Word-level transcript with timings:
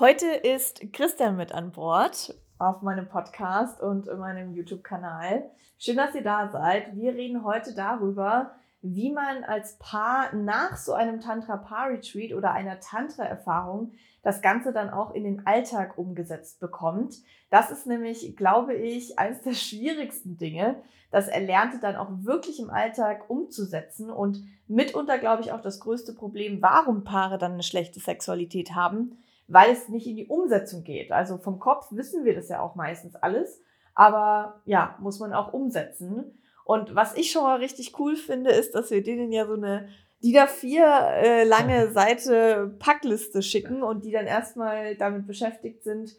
Heute 0.00 0.28
ist 0.28 0.94
Christian 0.94 1.36
mit 1.36 1.52
an 1.52 1.72
Bord 1.72 2.34
auf 2.58 2.80
meinem 2.80 3.06
Podcast 3.06 3.82
und 3.82 4.08
in 4.08 4.18
meinem 4.18 4.54
YouTube-Kanal. 4.54 5.50
Schön, 5.78 5.98
dass 5.98 6.14
ihr 6.14 6.22
da 6.22 6.48
seid. 6.50 6.96
Wir 6.96 7.12
reden 7.12 7.44
heute 7.44 7.74
darüber, 7.74 8.52
wie 8.80 9.12
man 9.12 9.44
als 9.44 9.76
Paar 9.78 10.34
nach 10.34 10.78
so 10.78 10.94
einem 10.94 11.20
Tantra-Paar-Retreat 11.20 12.32
oder 12.32 12.52
einer 12.52 12.80
Tantra-Erfahrung 12.80 13.92
das 14.22 14.40
Ganze 14.40 14.72
dann 14.72 14.88
auch 14.88 15.14
in 15.14 15.24
den 15.24 15.46
Alltag 15.46 15.98
umgesetzt 15.98 16.60
bekommt. 16.60 17.16
Das 17.50 17.70
ist 17.70 17.86
nämlich, 17.86 18.34
glaube 18.38 18.72
ich, 18.72 19.18
eines 19.18 19.42
der 19.42 19.52
schwierigsten 19.52 20.38
Dinge, 20.38 20.76
das 21.10 21.28
Erlernte 21.28 21.78
dann 21.78 21.96
auch 21.96 22.08
wirklich 22.22 22.58
im 22.58 22.70
Alltag 22.70 23.28
umzusetzen 23.28 24.08
und 24.08 24.42
mitunter, 24.66 25.18
glaube 25.18 25.42
ich, 25.42 25.52
auch 25.52 25.60
das 25.60 25.78
größte 25.78 26.14
Problem, 26.14 26.62
warum 26.62 27.04
Paare 27.04 27.36
dann 27.36 27.52
eine 27.52 27.62
schlechte 27.62 28.00
Sexualität 28.00 28.74
haben, 28.74 29.18
weil 29.50 29.72
es 29.72 29.88
nicht 29.88 30.06
in 30.06 30.16
die 30.16 30.28
Umsetzung 30.28 30.84
geht. 30.84 31.10
Also 31.10 31.36
vom 31.36 31.58
Kopf 31.58 31.88
wissen 31.90 32.24
wir 32.24 32.34
das 32.34 32.48
ja 32.48 32.60
auch 32.60 32.76
meistens 32.76 33.16
alles, 33.16 33.60
aber 33.94 34.60
ja, 34.64 34.96
muss 35.00 35.18
man 35.18 35.32
auch 35.32 35.52
umsetzen. 35.52 36.38
Und 36.64 36.94
was 36.94 37.16
ich 37.16 37.32
schon 37.32 37.42
mal 37.42 37.58
richtig 37.58 37.98
cool 37.98 38.14
finde, 38.14 38.50
ist, 38.50 38.76
dass 38.76 38.92
wir 38.92 39.02
denen 39.02 39.32
ja 39.32 39.46
so 39.46 39.54
eine 39.54 39.88
DIN 40.22 40.36
A4 40.36 41.10
äh, 41.16 41.44
lange 41.44 41.90
Seite 41.92 42.76
Packliste 42.78 43.42
schicken 43.42 43.82
und 43.82 44.04
die 44.04 44.12
dann 44.12 44.26
erstmal 44.26 44.94
damit 44.94 45.26
beschäftigt 45.26 45.82
sind, 45.82 46.14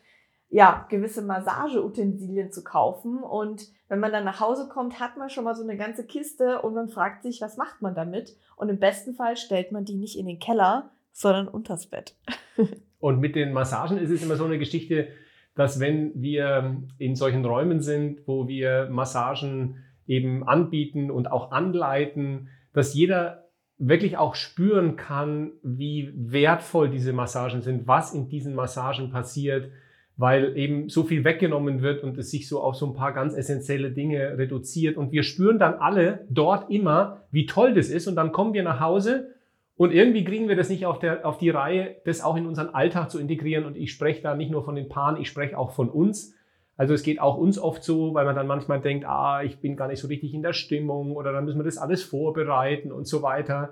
ja, 0.50 0.86
gewisse 0.90 1.22
Massageutensilien 1.22 2.52
zu 2.52 2.66
kaufen. 2.66 3.24
Und 3.24 3.70
wenn 3.88 4.02
man 4.02 4.12
dann 4.12 4.26
nach 4.26 4.42
Hause 4.42 4.68
kommt, 4.68 5.00
hat 5.00 5.16
man 5.16 5.30
schon 5.30 5.46
mal 5.46 5.56
so 5.56 5.64
eine 5.64 5.78
ganze 5.78 6.06
Kiste 6.06 6.62
und 6.62 6.74
man 6.74 6.90
fragt 6.90 7.24
sich, 7.24 7.40
was 7.40 7.56
macht 7.56 7.82
man 7.82 7.96
damit? 7.96 8.36
Und 8.58 8.68
im 8.68 8.80
besten 8.80 9.16
Fall 9.16 9.38
stellt 9.38 9.72
man 9.72 9.86
die 9.86 9.96
nicht 9.96 10.20
in 10.20 10.28
den 10.28 10.40
Keller, 10.40 10.92
sondern 11.14 11.48
unters 11.48 11.88
Bett. 11.88 12.18
Und 13.02 13.20
mit 13.20 13.36
den 13.36 13.52
Massagen 13.52 13.98
ist 13.98 14.12
es 14.12 14.24
immer 14.24 14.38
so 14.38 14.46
eine 14.46 14.60
Geschichte, 14.60 15.08
dass 15.56 15.80
wenn 15.80 16.12
wir 16.16 16.78
in 16.98 17.16
solchen 17.16 17.44
Räumen 17.44 17.82
sind, 17.82 18.26
wo 18.26 18.48
wir 18.48 18.88
Massagen 18.90 19.78
eben 20.08 20.48
anbieten 20.48 21.12
und 21.12 21.30
auch 21.30 21.52
anleiten, 21.52 22.48
dass 22.74 22.94
jeder 22.94 23.50
wirklich 23.78 24.18
auch 24.18 24.36
spüren 24.36 24.96
kann, 24.96 25.52
wie 25.64 26.14
wertvoll 26.16 26.90
diese 26.90 27.12
Massagen 27.12 27.62
sind, 27.62 27.88
was 27.88 28.14
in 28.14 28.30
diesen 28.30 28.54
Massagen 28.54 29.10
passiert, 29.10 29.72
weil 30.16 30.56
eben 30.56 30.88
so 30.88 31.04
viel 31.04 31.24
weggenommen 31.24 31.82
wird 31.82 32.04
und 32.04 32.18
es 32.18 32.30
sich 32.30 32.48
so 32.48 32.62
auf 32.62 32.76
so 32.76 32.86
ein 32.86 32.94
paar 32.94 33.12
ganz 33.12 33.34
essentielle 33.34 33.92
Dinge 33.92 34.38
reduziert. 34.38 34.98
Und 34.98 35.12
wir 35.12 35.24
spüren 35.24 35.58
dann 35.58 35.74
alle 35.74 36.26
dort 36.30 36.70
immer, 36.70 37.24
wie 37.32 37.48
toll 37.48 37.74
das 37.74 37.90
ist. 37.90 38.08
Und 38.08 38.16
dann 38.16 38.32
kommen 38.32 38.54
wir 38.54 38.62
nach 38.62 38.80
Hause 38.80 39.34
und 39.82 39.92
irgendwie 39.92 40.24
kriegen 40.24 40.48
wir 40.48 40.56
das 40.56 40.70
nicht 40.70 40.86
auf, 40.86 41.00
der, 41.00 41.26
auf 41.26 41.40
die 41.40 41.50
Reihe, 41.50 41.96
das 42.06 42.22
auch 42.22 42.36
in 42.36 42.46
unseren 42.46 42.70
Alltag 42.70 43.10
zu 43.10 43.18
integrieren. 43.18 43.66
Und 43.66 43.76
ich 43.76 43.92
spreche 43.92 44.22
da 44.22 44.36
nicht 44.36 44.52
nur 44.52 44.64
von 44.64 44.76
den 44.76 44.90
Paaren, 44.90 45.20
ich 45.20 45.28
spreche 45.28 45.58
auch 45.58 45.72
von 45.72 45.90
uns. 45.90 46.36
Also 46.78 46.94
es 46.94 47.02
geht 47.02 47.20
auch 47.20 47.36
uns 47.36 47.58
oft 47.58 47.84
so, 47.84 48.14
weil 48.14 48.26
man 48.26 48.36
dann 48.36 48.46
manchmal 48.46 48.80
denkt, 48.80 49.08
ah, 49.08 49.42
ich 49.42 49.58
bin 49.58 49.76
gar 49.76 49.88
nicht 49.88 50.00
so 50.00 50.08
richtig 50.08 50.36
in 50.36 50.44
der 50.44 50.54
Stimmung 50.54 51.16
oder 51.16 51.34
dann 51.34 51.46
müssen 51.46 51.58
wir 51.58 51.64
das 51.64 51.80
alles 51.80 52.04
vorbereiten 52.04 52.92
und 52.92 53.08
so 53.08 53.24
weiter. 53.24 53.72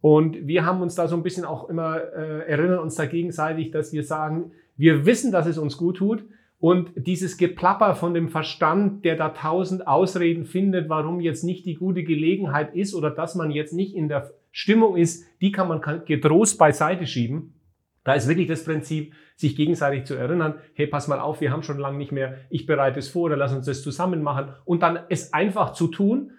Und 0.00 0.46
wir 0.46 0.64
haben 0.64 0.80
uns 0.80 0.94
da 0.94 1.08
so 1.08 1.14
ein 1.14 1.22
bisschen 1.22 1.44
auch 1.44 1.68
immer, 1.68 1.98
äh, 1.98 2.48
erinnern 2.48 2.78
uns 2.78 2.94
da 2.94 3.04
gegenseitig, 3.04 3.70
dass 3.70 3.92
wir 3.92 4.02
sagen, 4.02 4.52
wir 4.78 5.04
wissen, 5.04 5.30
dass 5.30 5.44
es 5.46 5.58
uns 5.58 5.76
gut 5.76 5.98
tut. 5.98 6.24
Und 6.58 6.90
dieses 6.96 7.36
Geplapper 7.36 7.96
von 7.96 8.14
dem 8.14 8.30
Verstand, 8.30 9.04
der 9.04 9.16
da 9.16 9.28
tausend 9.28 9.86
Ausreden 9.86 10.46
findet, 10.46 10.88
warum 10.88 11.20
jetzt 11.20 11.44
nicht 11.44 11.66
die 11.66 11.74
gute 11.74 12.02
Gelegenheit 12.02 12.74
ist 12.74 12.94
oder 12.94 13.10
dass 13.10 13.34
man 13.34 13.50
jetzt 13.50 13.74
nicht 13.74 13.94
in 13.94 14.08
der 14.08 14.32
Stimmung 14.56 14.96
ist, 14.96 15.26
die 15.40 15.50
kann 15.50 15.66
man 15.66 15.80
getrost 16.06 16.58
beiseite 16.58 17.08
schieben. 17.08 17.60
Da 18.04 18.12
ist 18.12 18.28
wirklich 18.28 18.46
das 18.46 18.64
Prinzip, 18.64 19.12
sich 19.34 19.56
gegenseitig 19.56 20.04
zu 20.04 20.14
erinnern, 20.14 20.60
hey, 20.74 20.86
pass 20.86 21.08
mal 21.08 21.18
auf, 21.18 21.40
wir 21.40 21.50
haben 21.50 21.64
schon 21.64 21.80
lange 21.80 21.98
nicht 21.98 22.12
mehr, 22.12 22.36
ich 22.50 22.64
bereite 22.64 23.00
es 23.00 23.08
vor 23.08 23.24
oder 23.24 23.36
lass 23.36 23.52
uns 23.52 23.66
das 23.66 23.82
zusammen 23.82 24.22
machen 24.22 24.50
und 24.64 24.84
dann 24.84 25.00
es 25.08 25.32
einfach 25.32 25.72
zu 25.72 25.88
tun. 25.88 26.30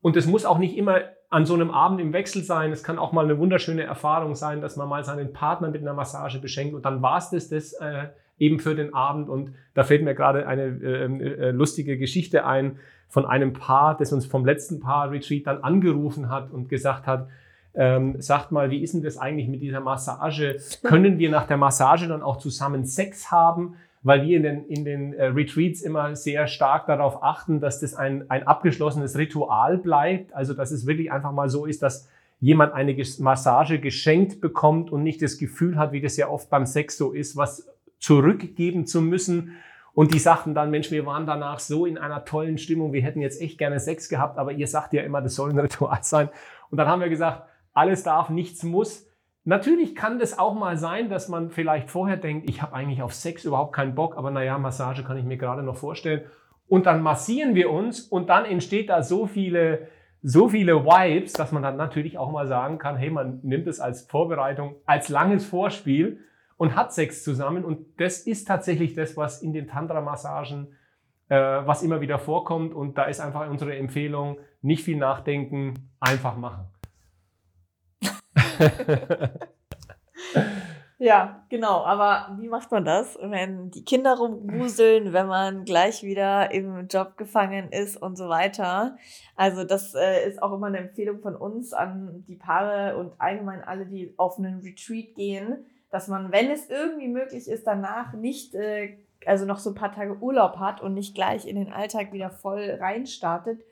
Und 0.00 0.16
es 0.16 0.26
muss 0.26 0.44
auch 0.44 0.58
nicht 0.58 0.76
immer 0.76 1.00
an 1.30 1.46
so 1.46 1.54
einem 1.54 1.72
Abend 1.72 2.00
im 2.00 2.12
Wechsel 2.12 2.44
sein. 2.44 2.70
Es 2.70 2.84
kann 2.84 2.96
auch 2.96 3.10
mal 3.10 3.24
eine 3.24 3.38
wunderschöne 3.38 3.82
Erfahrung 3.82 4.36
sein, 4.36 4.60
dass 4.60 4.76
man 4.76 4.88
mal 4.88 5.02
seinen 5.02 5.32
Partner 5.32 5.68
mit 5.68 5.80
einer 5.80 5.94
Massage 5.94 6.38
beschenkt 6.38 6.76
und 6.76 6.84
dann 6.84 7.02
war 7.02 7.18
es 7.18 7.30
das, 7.30 7.48
das 7.48 7.72
äh, 7.72 8.06
eben 8.38 8.60
für 8.60 8.76
den 8.76 8.94
Abend. 8.94 9.28
Und 9.28 9.52
da 9.74 9.82
fällt 9.82 10.04
mir 10.04 10.14
gerade 10.14 10.46
eine 10.46 10.62
äh, 10.62 11.06
äh, 11.06 11.50
lustige 11.50 11.98
Geschichte 11.98 12.46
ein 12.46 12.78
von 13.08 13.26
einem 13.26 13.52
Paar, 13.52 13.96
das 13.96 14.12
uns 14.12 14.26
vom 14.26 14.44
letzten 14.46 14.78
Paar-Retreat 14.78 15.48
dann 15.48 15.64
angerufen 15.64 16.30
hat 16.30 16.52
und 16.52 16.68
gesagt 16.68 17.08
hat, 17.08 17.26
ähm, 17.74 18.20
sagt 18.20 18.52
mal, 18.52 18.70
wie 18.70 18.82
ist 18.82 18.94
denn 18.94 19.02
das 19.02 19.18
eigentlich 19.18 19.48
mit 19.48 19.60
dieser 19.60 19.80
Massage? 19.80 20.58
Können 20.82 21.18
wir 21.18 21.30
nach 21.30 21.46
der 21.46 21.56
Massage 21.56 22.06
dann 22.06 22.22
auch 22.22 22.38
zusammen 22.38 22.84
Sex 22.84 23.30
haben? 23.30 23.76
Weil 24.02 24.22
wir 24.22 24.36
in 24.36 24.42
den, 24.42 24.66
in 24.66 24.84
den 24.84 25.14
äh, 25.14 25.26
Retreats 25.26 25.80
immer 25.80 26.14
sehr 26.14 26.46
stark 26.46 26.86
darauf 26.86 27.22
achten, 27.22 27.60
dass 27.60 27.80
das 27.80 27.94
ein, 27.94 28.30
ein 28.30 28.46
abgeschlossenes 28.46 29.16
Ritual 29.16 29.78
bleibt. 29.78 30.34
Also, 30.34 30.52
dass 30.52 30.70
es 30.70 30.86
wirklich 30.86 31.10
einfach 31.10 31.32
mal 31.32 31.48
so 31.48 31.64
ist, 31.64 31.82
dass 31.82 32.08
jemand 32.40 32.74
eine 32.74 32.94
Massage 33.20 33.78
geschenkt 33.78 34.40
bekommt 34.42 34.90
und 34.90 35.02
nicht 35.02 35.22
das 35.22 35.38
Gefühl 35.38 35.78
hat, 35.78 35.92
wie 35.92 36.02
das 36.02 36.18
ja 36.18 36.28
oft 36.28 36.50
beim 36.50 36.66
Sex 36.66 36.98
so 36.98 37.12
ist, 37.12 37.36
was 37.36 37.66
zurückgeben 37.98 38.86
zu 38.86 39.00
müssen. 39.00 39.56
Und 39.94 40.12
die 40.12 40.18
sagten 40.18 40.54
dann, 40.54 40.70
Mensch, 40.70 40.90
wir 40.90 41.06
waren 41.06 41.24
danach 41.24 41.58
so 41.58 41.86
in 41.86 41.96
einer 41.96 42.24
tollen 42.24 42.58
Stimmung, 42.58 42.92
wir 42.92 43.02
hätten 43.02 43.22
jetzt 43.22 43.40
echt 43.40 43.56
gerne 43.56 43.80
Sex 43.80 44.08
gehabt, 44.08 44.38
aber 44.38 44.52
ihr 44.52 44.66
sagt 44.66 44.92
ja 44.92 45.02
immer, 45.02 45.22
das 45.22 45.36
soll 45.36 45.50
ein 45.50 45.58
Ritual 45.60 46.00
sein. 46.02 46.28
Und 46.70 46.78
dann 46.78 46.88
haben 46.88 47.00
wir 47.00 47.08
gesagt, 47.08 47.44
alles 47.74 48.02
darf, 48.02 48.30
nichts 48.30 48.62
muss. 48.62 49.06
Natürlich 49.44 49.94
kann 49.94 50.18
das 50.18 50.38
auch 50.38 50.54
mal 50.54 50.78
sein, 50.78 51.10
dass 51.10 51.28
man 51.28 51.50
vielleicht 51.50 51.90
vorher 51.90 52.16
denkt, 52.16 52.48
ich 52.48 52.62
habe 52.62 52.72
eigentlich 52.72 53.02
auf 53.02 53.12
Sex 53.12 53.44
überhaupt 53.44 53.74
keinen 53.74 53.94
Bock, 53.94 54.16
aber 54.16 54.30
naja, 54.30 54.56
Massage 54.56 55.04
kann 55.04 55.18
ich 55.18 55.24
mir 55.24 55.36
gerade 55.36 55.62
noch 55.62 55.76
vorstellen. 55.76 56.22
Und 56.66 56.86
dann 56.86 57.02
massieren 57.02 57.54
wir 57.54 57.70
uns 57.70 58.00
und 58.00 58.30
dann 58.30 58.46
entsteht 58.46 58.88
da 58.88 59.02
so 59.02 59.26
viele, 59.26 59.88
so 60.22 60.48
viele 60.48 60.86
Vibes, 60.86 61.34
dass 61.34 61.52
man 61.52 61.62
dann 61.62 61.76
natürlich 61.76 62.16
auch 62.16 62.32
mal 62.32 62.46
sagen 62.46 62.78
kann, 62.78 62.96
hey, 62.96 63.10
man 63.10 63.40
nimmt 63.42 63.66
es 63.66 63.80
als 63.80 64.06
Vorbereitung, 64.06 64.76
als 64.86 65.10
langes 65.10 65.44
Vorspiel 65.44 66.20
und 66.56 66.74
hat 66.74 66.94
Sex 66.94 67.22
zusammen. 67.22 67.66
Und 67.66 68.00
das 68.00 68.20
ist 68.20 68.46
tatsächlich 68.46 68.94
das, 68.94 69.18
was 69.18 69.42
in 69.42 69.52
den 69.52 69.68
Tantra-Massagen, 69.68 70.68
äh, 71.28 71.36
was 71.36 71.82
immer 71.82 72.00
wieder 72.00 72.18
vorkommt. 72.18 72.72
Und 72.72 72.96
da 72.96 73.04
ist 73.04 73.20
einfach 73.20 73.50
unsere 73.50 73.76
Empfehlung, 73.76 74.38
nicht 74.62 74.84
viel 74.84 74.96
nachdenken, 74.96 75.90
einfach 76.00 76.38
machen. 76.38 76.68
ja, 80.98 81.44
genau. 81.48 81.84
Aber 81.84 82.36
wie 82.40 82.48
macht 82.48 82.70
man 82.70 82.84
das, 82.84 83.18
wenn 83.20 83.70
die 83.70 83.84
Kinder 83.84 84.16
rumgruseln, 84.16 85.12
wenn 85.12 85.26
man 85.26 85.64
gleich 85.64 86.02
wieder 86.02 86.52
im 86.52 86.88
Job 86.88 87.16
gefangen 87.16 87.70
ist 87.70 87.96
und 87.96 88.16
so 88.16 88.28
weiter? 88.28 88.96
Also 89.36 89.64
das 89.64 89.94
äh, 89.94 90.28
ist 90.28 90.42
auch 90.42 90.52
immer 90.52 90.68
eine 90.68 90.78
Empfehlung 90.78 91.20
von 91.20 91.36
uns 91.36 91.72
an 91.72 92.24
die 92.28 92.36
Paare 92.36 92.96
und 92.96 93.12
allgemein 93.18 93.62
alle, 93.62 93.86
die 93.86 94.14
auf 94.16 94.38
einen 94.38 94.60
Retreat 94.60 95.14
gehen, 95.14 95.64
dass 95.90 96.08
man, 96.08 96.32
wenn 96.32 96.50
es 96.50 96.68
irgendwie 96.68 97.08
möglich 97.08 97.48
ist, 97.48 97.66
danach 97.66 98.14
nicht 98.14 98.54
äh, 98.54 98.96
also 99.26 99.44
noch 99.44 99.58
so 99.58 99.70
ein 99.70 99.74
paar 99.74 99.92
Tage 99.92 100.16
Urlaub 100.18 100.58
hat 100.58 100.80
und 100.80 100.94
nicht 100.94 101.14
gleich 101.14 101.46
in 101.46 101.56
den 101.56 101.72
Alltag 101.72 102.12
wieder 102.12 102.30
voll 102.30 102.78
reinstartet. 102.80 103.64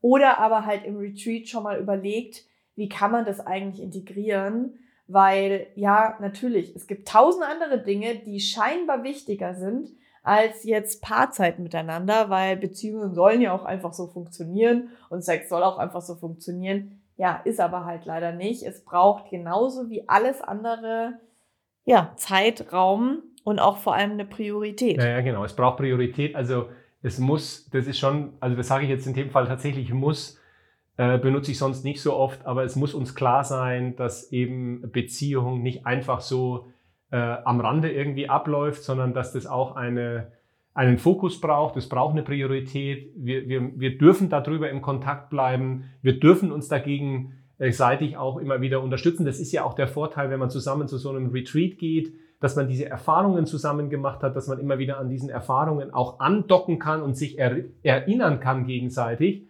Oder 0.00 0.38
aber 0.38 0.64
halt 0.64 0.84
im 0.84 0.96
Retreat 0.96 1.48
schon 1.48 1.64
mal 1.64 1.78
überlegt, 1.78 2.44
wie 2.78 2.88
kann 2.88 3.10
man 3.10 3.26
das 3.26 3.40
eigentlich 3.40 3.82
integrieren? 3.82 4.78
Weil 5.08 5.66
ja, 5.74 6.16
natürlich, 6.20 6.76
es 6.76 6.86
gibt 6.86 7.08
tausend 7.08 7.44
andere 7.44 7.82
Dinge, 7.82 8.14
die 8.14 8.40
scheinbar 8.40 9.02
wichtiger 9.02 9.54
sind 9.54 9.88
als 10.22 10.64
jetzt 10.64 11.02
Paarzeit 11.02 11.58
miteinander, 11.58 12.30
weil 12.30 12.56
Beziehungen 12.56 13.14
sollen 13.14 13.40
ja 13.40 13.52
auch 13.52 13.64
einfach 13.64 13.92
so 13.94 14.06
funktionieren 14.06 14.90
und 15.08 15.24
Sex 15.24 15.48
soll 15.48 15.62
auch 15.62 15.78
einfach 15.78 16.02
so 16.02 16.14
funktionieren. 16.14 17.00
Ja, 17.16 17.40
ist 17.44 17.58
aber 17.58 17.84
halt 17.84 18.04
leider 18.04 18.32
nicht. 18.32 18.62
Es 18.62 18.84
braucht 18.84 19.30
genauso 19.30 19.90
wie 19.90 20.08
alles 20.08 20.40
andere, 20.40 21.14
ja, 21.84 22.12
Zeitraum 22.16 23.22
und 23.42 23.58
auch 23.58 23.78
vor 23.78 23.94
allem 23.94 24.12
eine 24.12 24.24
Priorität. 24.24 24.98
Ja, 24.98 25.08
ja, 25.08 25.20
genau. 25.22 25.44
Es 25.44 25.56
braucht 25.56 25.78
Priorität. 25.78 26.36
Also 26.36 26.68
es 27.02 27.18
muss, 27.18 27.68
das 27.70 27.86
ist 27.86 27.98
schon, 27.98 28.34
also 28.38 28.54
das 28.54 28.68
sage 28.68 28.84
ich 28.84 28.90
jetzt 28.90 29.06
in 29.06 29.14
dem 29.14 29.30
Fall 29.30 29.46
tatsächlich 29.46 29.92
muss, 29.92 30.38
äh, 30.98 31.16
benutze 31.16 31.52
ich 31.52 31.58
sonst 31.58 31.84
nicht 31.84 32.02
so 32.02 32.14
oft, 32.14 32.44
aber 32.44 32.64
es 32.64 32.74
muss 32.74 32.92
uns 32.92 33.14
klar 33.14 33.44
sein, 33.44 33.94
dass 33.94 34.32
eben 34.32 34.90
Beziehung 34.90 35.62
nicht 35.62 35.86
einfach 35.86 36.20
so 36.20 36.66
äh, 37.12 37.16
am 37.16 37.60
Rande 37.60 37.90
irgendwie 37.90 38.28
abläuft, 38.28 38.82
sondern 38.82 39.14
dass 39.14 39.32
das 39.32 39.46
auch 39.46 39.76
eine, 39.76 40.32
einen 40.74 40.98
Fokus 40.98 41.40
braucht, 41.40 41.76
es 41.76 41.88
braucht 41.88 42.12
eine 42.12 42.24
Priorität. 42.24 43.12
Wir, 43.16 43.48
wir, 43.48 43.78
wir 43.78 43.96
dürfen 43.96 44.28
darüber 44.28 44.68
im 44.70 44.82
Kontakt 44.82 45.30
bleiben, 45.30 45.84
wir 46.02 46.18
dürfen 46.18 46.50
uns 46.50 46.66
dagegen 46.66 47.34
äh, 47.58 47.70
seitig 47.70 48.16
auch 48.16 48.36
immer 48.38 48.60
wieder 48.60 48.82
unterstützen. 48.82 49.24
Das 49.24 49.38
ist 49.38 49.52
ja 49.52 49.62
auch 49.62 49.74
der 49.74 49.86
Vorteil, 49.86 50.30
wenn 50.30 50.40
man 50.40 50.50
zusammen 50.50 50.88
zu 50.88 50.98
so 50.98 51.10
einem 51.10 51.30
Retreat 51.30 51.78
geht, 51.78 52.12
dass 52.40 52.56
man 52.56 52.66
diese 52.66 52.86
Erfahrungen 52.86 53.46
zusammen 53.46 53.88
gemacht 53.88 54.24
hat, 54.24 54.34
dass 54.34 54.48
man 54.48 54.58
immer 54.58 54.78
wieder 54.78 54.98
an 54.98 55.08
diesen 55.08 55.28
Erfahrungen 55.28 55.94
auch 55.94 56.18
andocken 56.18 56.80
kann 56.80 57.02
und 57.02 57.16
sich 57.16 57.38
er, 57.38 57.64
erinnern 57.84 58.40
kann 58.40 58.66
gegenseitig. 58.66 59.46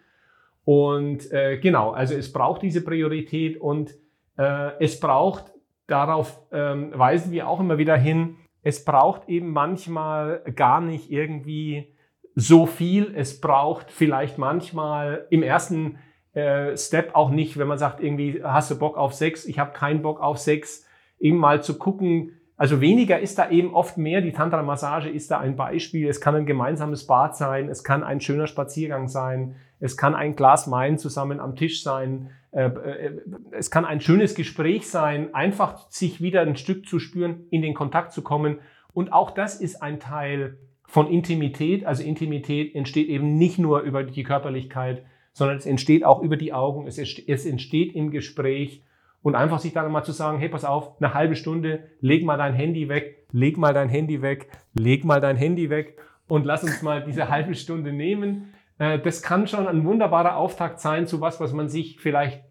Und 0.69 1.33
äh, 1.33 1.57
genau, 1.57 1.93
also 1.93 2.15
es 2.15 2.31
braucht 2.31 2.61
diese 2.61 2.85
Priorität 2.85 3.59
und 3.59 3.95
äh, 4.37 4.73
es 4.81 5.01
braucht, 5.01 5.51
darauf 5.87 6.43
ähm, 6.53 6.93
weisen 6.93 7.33
wir 7.33 7.49
auch 7.49 7.59
immer 7.59 7.79
wieder 7.79 7.97
hin, 7.97 8.37
es 8.61 8.85
braucht 8.85 9.31
eben 9.31 9.51
manchmal 9.51 10.43
gar 10.55 10.83
nicht 10.83 11.11
irgendwie 11.11 11.95
so 12.35 12.67
viel. 12.67 13.15
Es 13.17 13.41
braucht 13.41 13.91
vielleicht 13.91 14.37
manchmal 14.37 15.27
im 15.31 15.43
ersten 15.43 16.01
äh, 16.35 16.77
Step 16.77 17.15
auch 17.15 17.31
nicht, 17.31 17.59
wenn 17.59 17.67
man 17.67 17.79
sagt, 17.79 18.03
irgendwie 18.03 18.45
hast 18.45 18.71
du 18.71 18.79
Bock 18.79 18.99
auf 18.99 19.15
Sex, 19.15 19.47
ich 19.47 19.59
habe 19.59 19.73
keinen 19.73 20.03
Bock 20.03 20.21
auf 20.21 20.37
Sex, 20.37 20.87
eben 21.19 21.39
mal 21.39 21.63
zu 21.63 21.79
gucken, 21.79 22.33
also 22.59 22.83
weniger 22.83 23.19
ist 23.21 23.39
da 23.39 23.49
eben 23.49 23.73
oft 23.73 23.97
mehr. 23.97 24.21
Die 24.21 24.33
Tantra-Massage 24.33 25.09
ist 25.09 25.31
da 25.31 25.39
ein 25.39 25.55
Beispiel. 25.55 26.09
Es 26.09 26.21
kann 26.21 26.35
ein 26.35 26.45
gemeinsames 26.45 27.07
Bad 27.07 27.37
sein, 27.37 27.69
es 27.69 27.85
kann 27.85 28.03
ein 28.03 28.21
schöner 28.21 28.49
Spaziergang 28.49 29.07
sein, 29.07 29.55
es 29.81 29.97
kann 29.97 30.15
ein 30.15 30.37
Glas 30.37 30.71
Wein 30.71 30.99
zusammen 30.99 31.41
am 31.41 31.57
Tisch 31.57 31.83
sein, 31.83 32.31
äh, 32.51 32.65
äh, 32.65 33.21
es 33.53 33.71
kann 33.71 33.85
ein 33.85 34.01
schönes 34.01 34.35
Gespräch 34.35 34.89
sein, 34.89 35.35
einfach 35.35 35.89
sich 35.91 36.21
wieder 36.21 36.41
ein 36.43 36.57
Stück 36.57 36.87
zu 36.87 36.99
spüren, 36.99 37.47
in 37.51 37.63
den 37.63 37.75
Kontakt 37.75 38.13
zu 38.13 38.23
kommen. 38.23 38.59
Und 38.93 39.13
auch 39.13 39.31
das 39.31 39.61
ist 39.61 39.83
ein 39.83 40.01
Teil 40.01 40.57
von 40.87 41.09
Intimität. 41.09 41.85
Also 41.85 42.03
Intimität 42.03 42.75
entsteht 42.75 43.09
eben 43.09 43.37
nicht 43.37 43.59
nur 43.59 43.81
über 43.81 44.03
die 44.03 44.23
Körperlichkeit, 44.23 45.05
sondern 45.33 45.59
es 45.59 45.67
entsteht 45.67 46.05
auch 46.05 46.23
über 46.23 46.37
die 46.37 46.53
Augen, 46.53 46.87
es 46.87 46.99
entsteht 46.99 47.95
im 47.95 48.11
Gespräch 48.11 48.83
und 49.23 49.35
einfach 49.35 49.59
sich 49.59 49.73
dann 49.73 49.93
mal 49.93 50.03
zu 50.03 50.13
sagen, 50.13 50.39
hey, 50.39 50.49
pass 50.49 50.65
auf, 50.65 51.01
eine 51.01 51.15
halbe 51.15 51.37
Stunde, 51.37 51.85
leg 52.01 52.25
mal 52.25 52.39
dein 52.39 52.55
Handy 52.55 52.89
weg, 52.89 53.27
leg 53.31 53.59
mal 53.59 53.75
dein 53.75 53.89
Handy 53.89 54.23
weg, 54.23 54.49
leg 54.75 55.05
mal 55.05 55.21
dein 55.21 55.37
Handy 55.37 55.71
weg 55.71 55.99
und 56.29 56.45
lass 56.45 56.65
uns 56.65 56.83
mal 56.83 57.05
diese 57.05 57.29
halbe 57.29 57.55
Stunde 57.55 57.93
nehmen. 57.93 58.55
Äh, 58.79 58.99
das 58.99 59.23
kann 59.23 59.47
schon 59.47 59.67
ein 59.67 59.85
wunderbarer 59.85 60.37
Auftakt 60.37 60.81
sein 60.81 61.07
zu 61.07 61.21
was, 61.21 61.41
was 61.41 61.53
man 61.53 61.69
sich 61.69 62.01
vielleicht 62.01 62.45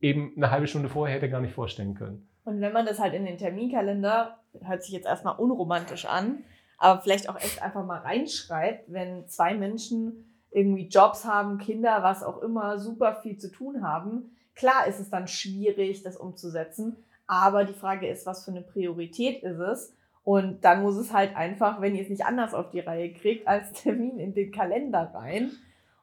eben 0.00 0.32
eine 0.36 0.50
halbe 0.50 0.66
Stunde 0.66 0.88
vorher 0.88 1.16
hätte 1.16 1.30
gar 1.30 1.40
nicht 1.40 1.54
vorstellen 1.54 1.94
können. 1.94 2.28
Und 2.44 2.60
wenn 2.60 2.72
man 2.72 2.86
das 2.86 2.98
halt 2.98 3.14
in 3.14 3.26
den 3.26 3.38
Terminkalender, 3.38 4.38
hört 4.62 4.82
sich 4.82 4.92
jetzt 4.92 5.06
erstmal 5.06 5.36
unromantisch 5.36 6.06
an, 6.06 6.44
aber 6.78 7.00
vielleicht 7.02 7.28
auch 7.28 7.36
echt 7.36 7.62
einfach 7.62 7.84
mal 7.84 7.98
reinschreibt, 7.98 8.90
wenn 8.90 9.28
zwei 9.28 9.54
Menschen 9.54 10.24
irgendwie 10.50 10.88
Jobs 10.88 11.24
haben, 11.24 11.58
Kinder, 11.58 12.02
was 12.02 12.22
auch 12.24 12.42
immer, 12.42 12.78
super 12.78 13.14
viel 13.22 13.36
zu 13.36 13.52
tun 13.52 13.82
haben, 13.82 14.30
Klar 14.60 14.86
ist 14.86 15.00
es 15.00 15.08
dann 15.08 15.26
schwierig, 15.26 16.02
das 16.02 16.18
umzusetzen, 16.18 16.96
aber 17.26 17.64
die 17.64 17.72
Frage 17.72 18.06
ist, 18.06 18.26
was 18.26 18.44
für 18.44 18.50
eine 18.50 18.60
Priorität 18.60 19.42
ist 19.42 19.58
es? 19.58 19.96
Und 20.22 20.66
dann 20.66 20.82
muss 20.82 20.96
es 20.96 21.14
halt 21.14 21.34
einfach, 21.34 21.80
wenn 21.80 21.94
ihr 21.94 22.02
es 22.02 22.10
nicht 22.10 22.26
anders 22.26 22.52
auf 22.52 22.68
die 22.70 22.80
Reihe 22.80 23.10
kriegt, 23.10 23.48
als 23.48 23.72
Termin 23.82 24.18
in 24.18 24.34
den 24.34 24.52
Kalender 24.52 25.12
rein. 25.14 25.50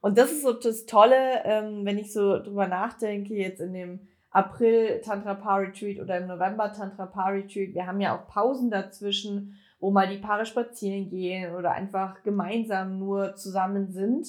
Und 0.01 0.17
das 0.17 0.31
ist 0.31 0.43
so 0.43 0.53
das 0.53 0.85
Tolle, 0.85 1.43
ähm, 1.43 1.85
wenn 1.85 1.97
ich 1.97 2.13
so 2.13 2.37
drüber 2.39 2.67
nachdenke, 2.67 3.33
jetzt 3.33 3.61
in 3.61 3.73
dem 3.73 4.07
April 4.29 5.01
Tantra 5.01 5.33
Power 5.33 5.61
Retreat 5.61 5.99
oder 5.99 6.17
im 6.17 6.27
November 6.27 6.71
Tantra 6.71 7.05
Power 7.05 7.33
Retreat. 7.33 7.73
Wir 7.73 7.87
haben 7.87 8.01
ja 8.01 8.15
auch 8.15 8.27
Pausen 8.27 8.69
dazwischen, 8.69 9.55
wo 9.79 9.91
mal 9.91 10.07
die 10.07 10.19
Paare 10.19 10.45
spazieren 10.45 11.09
gehen 11.09 11.55
oder 11.55 11.71
einfach 11.71 12.23
gemeinsam 12.23 12.99
nur 12.99 13.35
zusammen 13.35 13.91
sind 13.91 14.27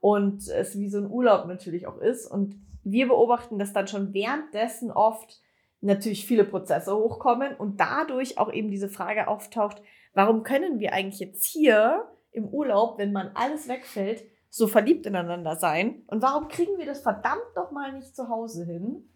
und 0.00 0.46
es 0.48 0.78
wie 0.78 0.88
so 0.88 0.98
ein 0.98 1.10
Urlaub 1.10 1.46
natürlich 1.46 1.86
auch 1.86 1.98
ist. 1.98 2.26
Und 2.26 2.56
wir 2.84 3.08
beobachten, 3.08 3.58
dass 3.58 3.72
dann 3.72 3.88
schon 3.88 4.14
währenddessen 4.14 4.90
oft 4.90 5.40
natürlich 5.80 6.26
viele 6.26 6.44
Prozesse 6.44 6.94
hochkommen 6.94 7.54
und 7.56 7.80
dadurch 7.80 8.38
auch 8.38 8.52
eben 8.52 8.70
diese 8.70 8.88
Frage 8.88 9.28
auftaucht, 9.28 9.80
warum 10.14 10.42
können 10.42 10.80
wir 10.80 10.92
eigentlich 10.92 11.20
jetzt 11.20 11.44
hier 11.44 12.04
im 12.32 12.48
Urlaub, 12.48 12.98
wenn 12.98 13.12
man 13.12 13.30
alles 13.34 13.68
wegfällt, 13.68 14.24
so 14.50 14.66
verliebt 14.66 15.06
ineinander 15.06 15.56
sein? 15.56 16.02
Und 16.06 16.22
warum 16.22 16.48
kriegen 16.48 16.78
wir 16.78 16.86
das 16.86 17.00
verdammt 17.00 17.42
doch 17.54 17.70
mal 17.70 17.92
nicht 17.92 18.14
zu 18.14 18.28
Hause 18.28 18.64
hin? 18.64 19.08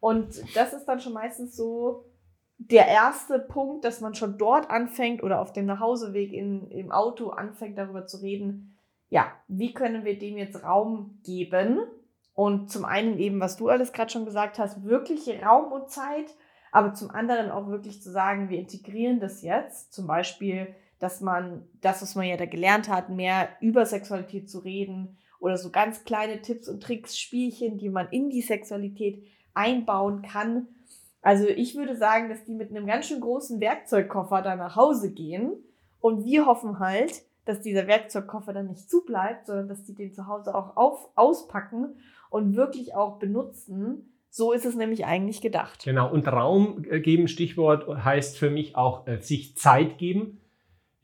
Und 0.00 0.42
das 0.54 0.72
ist 0.72 0.84
dann 0.86 1.00
schon 1.00 1.14
meistens 1.14 1.56
so 1.56 2.04
der 2.58 2.86
erste 2.86 3.38
Punkt, 3.38 3.84
dass 3.84 4.00
man 4.00 4.14
schon 4.14 4.38
dort 4.38 4.70
anfängt 4.70 5.22
oder 5.22 5.40
auf 5.40 5.52
dem 5.52 5.66
Nachhauseweg 5.66 6.32
in, 6.32 6.70
im 6.70 6.92
Auto 6.92 7.30
anfängt, 7.30 7.78
darüber 7.78 8.06
zu 8.06 8.18
reden, 8.18 8.76
ja, 9.08 9.32
wie 9.48 9.74
können 9.74 10.04
wir 10.04 10.18
dem 10.18 10.36
jetzt 10.36 10.62
Raum 10.62 11.20
geben? 11.24 11.80
Und 12.34 12.70
zum 12.70 12.84
einen 12.84 13.18
eben, 13.18 13.40
was 13.40 13.56
du 13.56 13.68
alles 13.68 13.92
gerade 13.92 14.10
schon 14.10 14.24
gesagt 14.24 14.58
hast, 14.58 14.84
wirklich 14.84 15.28
Raum 15.44 15.72
und 15.72 15.90
Zeit, 15.90 16.34
aber 16.72 16.94
zum 16.94 17.10
anderen 17.10 17.50
auch 17.50 17.68
wirklich 17.68 18.02
zu 18.02 18.10
sagen, 18.10 18.48
wir 18.48 18.58
integrieren 18.58 19.20
das 19.20 19.42
jetzt. 19.42 19.92
Zum 19.92 20.08
Beispiel, 20.08 20.74
dass 20.98 21.20
man 21.20 21.66
das, 21.80 22.02
was 22.02 22.14
man 22.14 22.26
ja 22.26 22.36
da 22.36 22.46
gelernt 22.46 22.88
hat, 22.88 23.10
mehr 23.10 23.48
über 23.60 23.86
Sexualität 23.86 24.48
zu 24.48 24.60
reden 24.60 25.18
oder 25.40 25.58
so 25.58 25.70
ganz 25.70 26.04
kleine 26.04 26.40
Tipps 26.40 26.68
und 26.68 26.82
Tricks, 26.82 27.18
Spielchen, 27.18 27.78
die 27.78 27.90
man 27.90 28.08
in 28.08 28.30
die 28.30 28.42
Sexualität 28.42 29.24
einbauen 29.52 30.22
kann. 30.22 30.68
Also 31.22 31.46
ich 31.46 31.74
würde 31.76 31.96
sagen, 31.96 32.28
dass 32.28 32.44
die 32.44 32.54
mit 32.54 32.70
einem 32.70 32.86
ganz 32.86 33.06
schön 33.06 33.20
großen 33.20 33.60
Werkzeugkoffer 33.60 34.42
da 34.42 34.56
nach 34.56 34.76
Hause 34.76 35.12
gehen 35.12 35.52
und 36.00 36.24
wir 36.24 36.46
hoffen 36.46 36.78
halt, 36.78 37.22
dass 37.44 37.60
dieser 37.60 37.86
Werkzeugkoffer 37.86 38.52
dann 38.52 38.68
nicht 38.68 38.90
zubleibt, 38.90 39.46
sondern 39.46 39.68
dass 39.68 39.84
die 39.84 39.94
den 39.94 40.12
zu 40.12 40.26
Hause 40.26 40.54
auch 40.54 40.76
auf, 40.76 41.08
auspacken 41.14 41.96
und 42.30 42.56
wirklich 42.56 42.94
auch 42.94 43.18
benutzen. 43.18 44.14
So 44.28 44.52
ist 44.52 44.64
es 44.64 44.74
nämlich 44.74 45.06
eigentlich 45.06 45.40
gedacht. 45.40 45.84
Genau, 45.84 46.10
und 46.10 46.26
Raum 46.26 46.84
äh, 46.90 47.00
geben, 47.00 47.28
Stichwort, 47.28 47.86
heißt 48.04 48.36
für 48.36 48.50
mich 48.50 48.76
auch 48.76 49.06
äh, 49.06 49.20
sich 49.20 49.56
Zeit 49.56 49.98
geben. 49.98 50.40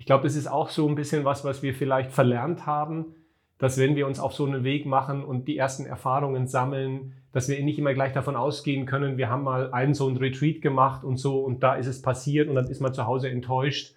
Ich 0.00 0.06
glaube, 0.06 0.24
das 0.24 0.34
ist 0.34 0.50
auch 0.50 0.70
so 0.70 0.88
ein 0.88 0.94
bisschen 0.94 1.26
was, 1.26 1.44
was 1.44 1.62
wir 1.62 1.74
vielleicht 1.74 2.10
verlernt 2.10 2.64
haben, 2.64 3.14
dass 3.58 3.76
wenn 3.76 3.96
wir 3.96 4.06
uns 4.06 4.18
auf 4.18 4.32
so 4.32 4.46
einen 4.46 4.64
Weg 4.64 4.86
machen 4.86 5.22
und 5.22 5.46
die 5.46 5.58
ersten 5.58 5.84
Erfahrungen 5.84 6.46
sammeln, 6.46 7.12
dass 7.32 7.50
wir 7.50 7.62
nicht 7.62 7.78
immer 7.78 7.92
gleich 7.92 8.14
davon 8.14 8.34
ausgehen 8.34 8.86
können, 8.86 9.18
wir 9.18 9.28
haben 9.28 9.44
mal 9.44 9.74
einen 9.74 9.92
so 9.92 10.08
einen 10.08 10.16
Retreat 10.16 10.62
gemacht 10.62 11.04
und 11.04 11.18
so 11.18 11.40
und 11.40 11.62
da 11.62 11.74
ist 11.74 11.86
es 11.86 12.00
passiert 12.00 12.48
und 12.48 12.54
dann 12.54 12.68
ist 12.68 12.80
man 12.80 12.94
zu 12.94 13.06
Hause 13.06 13.28
enttäuscht, 13.28 13.94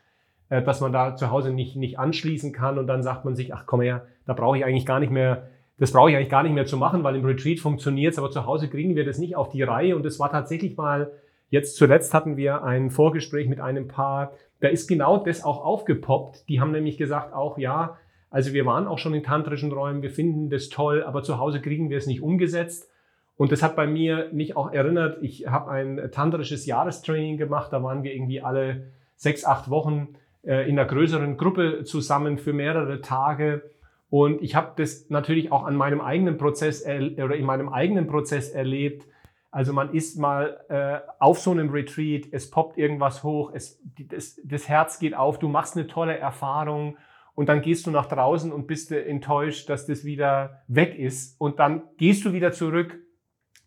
äh, 0.49 0.61
dass 0.61 0.81
man 0.81 0.91
da 0.91 1.15
zu 1.15 1.31
Hause 1.31 1.53
nicht, 1.53 1.77
nicht 1.77 1.97
anschließen 1.97 2.51
kann 2.51 2.77
und 2.77 2.87
dann 2.87 3.01
sagt 3.01 3.23
man 3.23 3.37
sich, 3.37 3.53
ach 3.53 3.65
komm 3.65 3.79
her, 3.79 4.05
da 4.25 4.33
brauche 4.33 4.57
ich 4.57 4.65
eigentlich 4.65 4.85
gar 4.85 4.99
nicht 4.99 5.11
mehr 5.11 5.47
das 5.77 5.93
brauche 5.93 6.09
ich 6.09 6.17
eigentlich 6.17 6.29
gar 6.29 6.43
nicht 6.43 6.53
mehr 6.53 6.65
zu 6.65 6.77
machen, 6.77 7.03
weil 7.03 7.15
im 7.15 7.25
Retreat 7.25 7.59
funktioniert 7.59 8.11
es, 8.11 8.19
aber 8.19 8.29
zu 8.29 8.45
Hause 8.45 8.69
kriegen 8.69 8.95
wir 8.95 9.05
das 9.05 9.17
nicht 9.17 9.35
auf 9.35 9.49
die 9.49 9.63
Reihe. 9.63 9.95
Und 9.95 10.05
es 10.05 10.19
war 10.19 10.29
tatsächlich 10.29 10.77
mal, 10.77 11.11
jetzt 11.49 11.77
zuletzt 11.77 12.13
hatten 12.13 12.37
wir 12.37 12.63
ein 12.63 12.91
Vorgespräch 12.91 13.47
mit 13.47 13.59
einem 13.59 13.87
Paar, 13.87 14.33
da 14.63 14.69
ist 14.69 14.87
genau 14.87 15.17
das 15.17 15.43
auch 15.43 15.65
aufgepoppt. 15.65 16.47
Die 16.47 16.61
haben 16.61 16.71
nämlich 16.71 16.97
gesagt 16.97 17.33
auch, 17.33 17.57
ja, 17.57 17.97
also 18.29 18.53
wir 18.53 18.65
waren 18.65 18.87
auch 18.87 18.97
schon 18.97 19.13
in 19.13 19.21
tantrischen 19.21 19.73
Räumen, 19.73 20.01
wir 20.01 20.09
finden 20.09 20.49
das 20.49 20.69
toll, 20.69 21.03
aber 21.03 21.21
zu 21.21 21.37
Hause 21.37 21.59
kriegen 21.59 21.89
wir 21.89 21.97
es 21.97 22.07
nicht 22.07 22.21
umgesetzt. 22.21 22.89
Und 23.35 23.51
das 23.51 23.61
hat 23.61 23.75
bei 23.75 23.87
mir 23.87 24.29
mich 24.31 24.55
auch 24.55 24.71
erinnert, 24.71 25.21
ich 25.21 25.47
habe 25.47 25.69
ein 25.69 26.09
tantrisches 26.13 26.65
Jahrestraining 26.65 27.35
gemacht, 27.35 27.73
da 27.73 27.83
waren 27.83 28.03
wir 28.03 28.13
irgendwie 28.13 28.39
alle 28.39 28.93
sechs, 29.17 29.43
acht 29.43 29.69
Wochen 29.69 30.15
äh, 30.43 30.69
in 30.69 30.79
einer 30.79 30.87
größeren 30.87 31.35
Gruppe 31.35 31.83
zusammen 31.83 32.37
für 32.37 32.53
mehrere 32.53 33.01
Tage. 33.01 33.69
Und 34.09 34.41
ich 34.41 34.55
habe 34.55 34.71
das 34.77 35.09
natürlich 35.09 35.51
auch 35.51 35.65
an 35.65 35.75
meinem 35.75 35.99
eigenen 35.99 36.37
Prozess 36.37 36.85
oder 36.85 37.35
in 37.35 37.45
meinem 37.45 37.67
eigenen 37.67 38.07
Prozess 38.07 38.49
erlebt. 38.49 39.07
Also 39.53 39.71
man 39.71 39.93
ist 39.93 40.17
mal 40.17 40.65
äh, 40.67 41.07
auf 41.19 41.37
so 41.37 41.51
einem 41.51 41.69
Retreat, 41.69 42.25
es 42.31 42.49
poppt 42.49 42.75
irgendwas 42.75 43.21
hoch, 43.21 43.51
es, 43.53 43.79
das, 44.09 44.41
das 44.43 44.67
Herz 44.67 44.97
geht 44.97 45.13
auf, 45.13 45.37
du 45.37 45.47
machst 45.47 45.77
eine 45.77 45.85
tolle 45.85 46.17
Erfahrung 46.17 46.97
und 47.35 47.49
dann 47.49 47.61
gehst 47.61 47.85
du 47.85 47.91
nach 47.91 48.07
draußen 48.07 48.51
und 48.51 48.65
bist 48.65 48.91
enttäuscht, 48.91 49.69
dass 49.69 49.85
das 49.85 50.05
wieder 50.05 50.63
weg 50.67 50.97
ist. 50.97 51.39
Und 51.39 51.59
dann 51.59 51.83
gehst 51.97 52.25
du 52.25 52.33
wieder 52.33 52.51
zurück, 52.51 52.99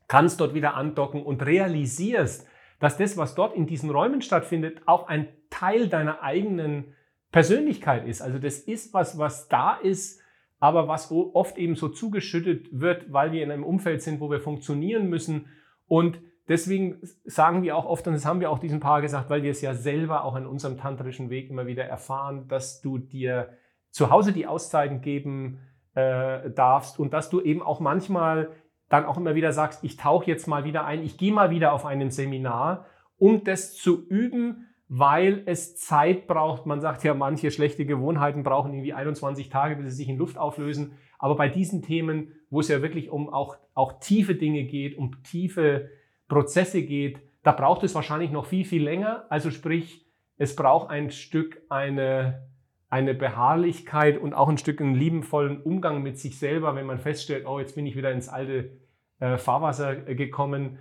kannst 0.08 0.40
dort 0.40 0.54
wieder 0.54 0.74
andocken 0.74 1.22
und 1.22 1.46
realisierst, 1.46 2.48
dass 2.80 2.96
das, 2.96 3.16
was 3.16 3.36
dort 3.36 3.54
in 3.54 3.68
diesen 3.68 3.90
Räumen 3.90 4.22
stattfindet, 4.22 4.82
auch 4.86 5.06
ein 5.06 5.28
Teil 5.50 5.86
deiner 5.86 6.20
eigenen 6.20 6.96
Persönlichkeit 7.30 8.08
ist. 8.08 8.22
Also 8.22 8.40
das 8.40 8.58
ist 8.58 8.92
was, 8.92 9.18
was 9.18 9.46
da 9.46 9.76
ist, 9.76 10.20
aber 10.58 10.88
was 10.88 11.12
oft 11.12 11.58
eben 11.58 11.76
so 11.76 11.90
zugeschüttet 11.90 12.70
wird, 12.72 13.12
weil 13.12 13.30
wir 13.30 13.44
in 13.44 13.52
einem 13.52 13.62
Umfeld 13.62 14.02
sind, 14.02 14.18
wo 14.18 14.32
wir 14.32 14.40
funktionieren 14.40 15.08
müssen. 15.08 15.46
Und 15.86 16.20
deswegen 16.48 17.00
sagen 17.24 17.62
wir 17.62 17.76
auch 17.76 17.86
oft, 17.86 18.06
und 18.06 18.14
das 18.14 18.26
haben 18.26 18.40
wir 18.40 18.50
auch 18.50 18.58
diesem 18.58 18.80
Paar 18.80 19.02
gesagt, 19.02 19.30
weil 19.30 19.42
wir 19.42 19.50
es 19.50 19.60
ja 19.60 19.74
selber 19.74 20.24
auch 20.24 20.36
in 20.36 20.46
unserem 20.46 20.76
tantrischen 20.76 21.30
Weg 21.30 21.50
immer 21.50 21.66
wieder 21.66 21.84
erfahren, 21.84 22.48
dass 22.48 22.80
du 22.80 22.98
dir 22.98 23.50
zu 23.90 24.10
Hause 24.10 24.32
die 24.32 24.46
Auszeiten 24.46 25.00
geben 25.00 25.60
äh, 25.94 26.50
darfst 26.50 26.98
und 26.98 27.12
dass 27.12 27.30
du 27.30 27.40
eben 27.40 27.62
auch 27.62 27.80
manchmal 27.80 28.50
dann 28.88 29.04
auch 29.04 29.16
immer 29.16 29.34
wieder 29.34 29.52
sagst, 29.52 29.82
ich 29.82 29.96
tauche 29.96 30.26
jetzt 30.26 30.46
mal 30.46 30.64
wieder 30.64 30.84
ein, 30.84 31.02
ich 31.02 31.16
gehe 31.16 31.32
mal 31.32 31.50
wieder 31.50 31.72
auf 31.72 31.84
ein 31.86 32.10
Seminar, 32.10 32.86
um 33.16 33.42
das 33.44 33.74
zu 33.74 34.06
üben, 34.06 34.68
weil 34.88 35.42
es 35.46 35.76
Zeit 35.76 36.26
braucht. 36.26 36.66
Man 36.66 36.80
sagt 36.80 37.02
ja, 37.04 37.14
manche 37.14 37.50
schlechte 37.50 37.86
Gewohnheiten 37.86 38.42
brauchen 38.42 38.72
irgendwie 38.72 38.92
21 38.92 39.48
Tage, 39.48 39.76
bis 39.76 39.86
sie 39.86 39.96
sich 39.96 40.08
in 40.08 40.18
Luft 40.18 40.38
auflösen. 40.38 40.92
Aber 41.18 41.34
bei 41.34 41.48
diesen 41.48 41.82
Themen, 41.82 42.32
wo 42.50 42.60
es 42.60 42.68
ja 42.68 42.82
wirklich 42.82 43.10
um 43.10 43.28
auch, 43.28 43.56
auch 43.74 43.98
tiefe 43.98 44.34
Dinge 44.34 44.64
geht, 44.64 44.96
um 44.96 45.22
tiefe 45.22 45.90
Prozesse 46.28 46.82
geht, 46.82 47.20
da 47.42 47.52
braucht 47.52 47.82
es 47.84 47.94
wahrscheinlich 47.94 48.30
noch 48.30 48.46
viel, 48.46 48.64
viel 48.64 48.82
länger. 48.82 49.26
Also 49.28 49.50
sprich, 49.50 50.06
es 50.36 50.54
braucht 50.54 50.90
ein 50.90 51.10
Stück 51.10 51.62
eine, 51.68 52.46
eine 52.88 53.14
Beharrlichkeit 53.14 54.18
und 54.18 54.34
auch 54.34 54.48
ein 54.48 54.58
Stück 54.58 54.80
einen 54.80 54.94
liebenvollen 54.94 55.62
Umgang 55.62 56.02
mit 56.02 56.18
sich 56.18 56.38
selber, 56.38 56.76
wenn 56.76 56.86
man 56.86 56.98
feststellt, 56.98 57.46
oh, 57.46 57.58
jetzt 57.58 57.74
bin 57.74 57.86
ich 57.86 57.96
wieder 57.96 58.12
ins 58.12 58.28
alte 58.28 58.70
äh, 59.18 59.38
Fahrwasser 59.38 59.96
gekommen 59.96 60.78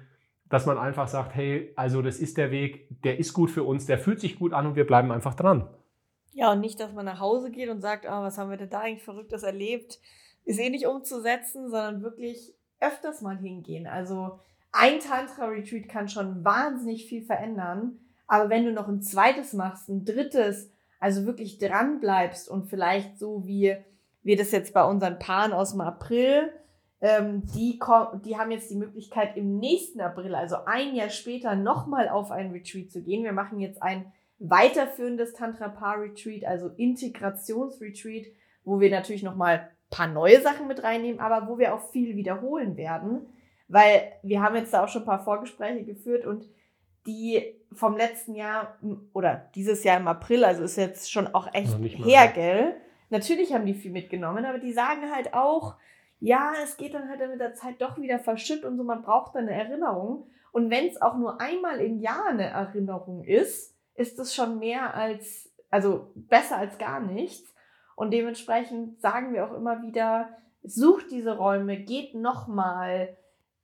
dass 0.56 0.66
man 0.66 0.78
einfach 0.78 1.10
sagt, 1.10 1.36
hey, 1.36 1.74
also 1.76 2.02
das 2.02 2.18
ist 2.18 2.38
der 2.38 2.50
Weg, 2.50 2.88
der 3.04 3.20
ist 3.20 3.34
gut 3.34 3.52
für 3.52 3.64
uns, 3.64 3.88
der 3.88 4.00
fühlt 4.00 4.22
sich 4.22 4.40
gut 4.40 4.54
an 4.54 4.66
und 4.66 4.78
wir 4.78 4.88
bleiben 4.88 5.12
einfach 5.12 5.36
dran. 5.36 5.68
Ja, 6.32 6.54
und 6.54 6.62
nicht, 6.62 6.80
dass 6.80 6.94
man 6.94 7.04
nach 7.04 7.20
Hause 7.20 7.52
geht 7.52 7.68
und 7.68 7.82
sagt, 7.82 8.06
oh, 8.06 8.22
was 8.22 8.38
haben 8.38 8.50
wir 8.50 8.56
denn 8.56 8.70
da 8.70 8.80
eigentlich 8.80 9.04
Verrücktes 9.04 9.44
erlebt? 9.44 10.00
Ist 10.46 10.58
eh 10.58 10.70
nicht 10.70 10.88
umzusetzen, 10.88 11.70
sondern 11.70 12.04
wirklich 12.04 12.54
öfters 12.80 13.22
mal 13.22 13.38
hingehen. 13.38 13.86
Also 13.86 14.40
ein 14.72 15.02
Tantra-Retreat 15.02 15.90
kann 15.90 16.08
schon 16.08 16.46
wahnsinnig 16.46 17.06
viel 17.06 17.26
verändern. 17.26 18.00
Aber 18.26 18.50
wenn 18.50 18.64
du 18.64 18.72
noch 18.72 18.88
ein 18.88 19.02
zweites 19.02 19.52
machst, 19.52 19.90
ein 19.90 20.06
drittes, 20.06 20.72
also 21.02 21.26
wirklich 21.26 21.58
dran 21.58 22.00
bleibst 22.00 22.48
und 22.48 22.68
vielleicht 22.68 23.20
so 23.20 23.46
wie 23.46 23.76
wir 24.24 24.38
das 24.38 24.52
jetzt 24.52 24.74
bei 24.74 24.86
unseren 24.86 25.20
Paaren 25.20 25.52
aus 25.52 25.72
dem 25.72 25.82
April, 25.82 26.50
ähm, 27.02 27.44
die, 27.54 27.80
die 28.26 28.38
haben 28.38 28.52
jetzt 28.52 28.70
die 28.72 28.78
Möglichkeit 28.78 29.36
im 29.38 29.58
nächsten 29.58 30.02
April, 30.02 30.36
also 30.36 30.58
ein 30.66 30.96
Jahr 30.96 31.10
später, 31.10 31.56
nochmal 31.56 32.10
auf 32.10 32.32
ein 32.32 32.52
Retreat 32.52 32.92
zu 32.92 33.04
gehen. 33.04 33.24
Wir 33.24 33.34
machen 33.34 33.60
jetzt 33.60 33.82
ein 33.82 34.12
weiterführendes 34.40 35.34
Tantra-Paar-Retreat, 35.34 36.46
also 36.46 36.70
Integrationsretreat, 36.70 38.28
wo 38.64 38.80
wir 38.80 38.90
natürlich 38.90 39.24
nochmal 39.24 39.60
ein 39.60 39.70
paar 39.90 40.08
neue 40.08 40.42
Sachen 40.42 40.68
mit 40.68 40.84
reinnehmen, 40.84 41.20
aber 41.20 41.48
wo 41.48 41.58
wir 41.58 41.74
auch 41.74 41.92
viel 41.92 42.16
wiederholen 42.16 42.78
werden, 42.78 43.28
weil 43.68 44.12
wir 44.24 44.42
haben 44.42 44.56
jetzt 44.56 44.74
da 44.74 44.84
auch 44.84 44.90
schon 44.90 45.04
ein 45.04 45.08
paar 45.08 45.24
Vorgespräche 45.24 45.84
geführt 45.84 46.26
und 46.26 46.48
die 47.08 47.56
vom 47.72 47.98
letzten 47.98 48.36
Jahr 48.36 48.78
oder 49.14 49.50
dieses 49.54 49.84
Jahr 49.84 50.00
im 50.00 50.08
April, 50.08 50.44
also 50.44 50.64
ist 50.64 50.78
jetzt 50.78 51.12
schon 51.12 51.28
auch 51.28 51.54
echt 51.54 51.78
her, 52.04 52.32
gell? 52.34 52.76
Natürlich 53.10 53.54
haben 53.54 53.66
die 53.66 53.76
viel 53.76 53.92
mitgenommen, 53.92 54.46
aber 54.46 54.58
die 54.58 54.74
sagen 54.74 55.12
halt 55.14 55.34
auch, 55.34 55.76
ja, 56.20 56.54
es 56.64 56.78
geht 56.78 56.94
dann 56.94 57.10
halt 57.10 57.20
mit 57.30 57.40
der 57.40 57.54
Zeit 57.54 57.82
doch 57.82 57.98
wieder 57.98 58.20
verschütt 58.20 58.64
und 58.64 58.78
so, 58.78 58.84
man 58.84 59.02
braucht 59.04 59.36
dann 59.36 59.48
eine 59.48 59.58
Erinnerung. 59.58 60.28
Und 60.52 60.70
wenn 60.70 60.88
es 60.88 61.02
auch 61.02 61.18
nur 61.18 61.42
einmal 61.42 61.80
im 61.82 62.00
Jahr 62.00 62.28
eine 62.28 62.46
Erinnerung 62.46 63.24
ist, 63.24 63.76
ist 63.96 64.20
es 64.20 64.34
schon 64.34 64.60
mehr 64.60 64.94
als, 64.94 65.52
also 65.70 66.12
besser 66.16 66.58
als 66.58 66.78
gar 66.78 67.00
nichts. 67.00 67.54
Und 67.96 68.12
dementsprechend 68.12 69.02
sagen 69.02 69.34
wir 69.34 69.46
auch 69.46 69.54
immer 69.54 69.82
wieder, 69.82 70.30
sucht 70.64 71.12
diese 71.12 71.38
Räume, 71.38 71.78
geht 71.78 72.16
nochmal, 72.16 73.18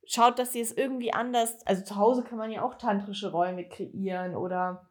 schaut, 0.04 0.38
dass 0.38 0.54
ihr 0.54 0.62
es 0.62 0.76
irgendwie 0.76 1.12
anders, 1.12 1.66
also 1.66 1.84
zu 1.84 1.96
Hause 1.96 2.22
kann 2.22 2.38
man 2.38 2.50
ja 2.50 2.62
auch 2.62 2.74
tantrische 2.74 3.30
Räume 3.30 3.68
kreieren 3.68 4.36
oder 4.36 4.86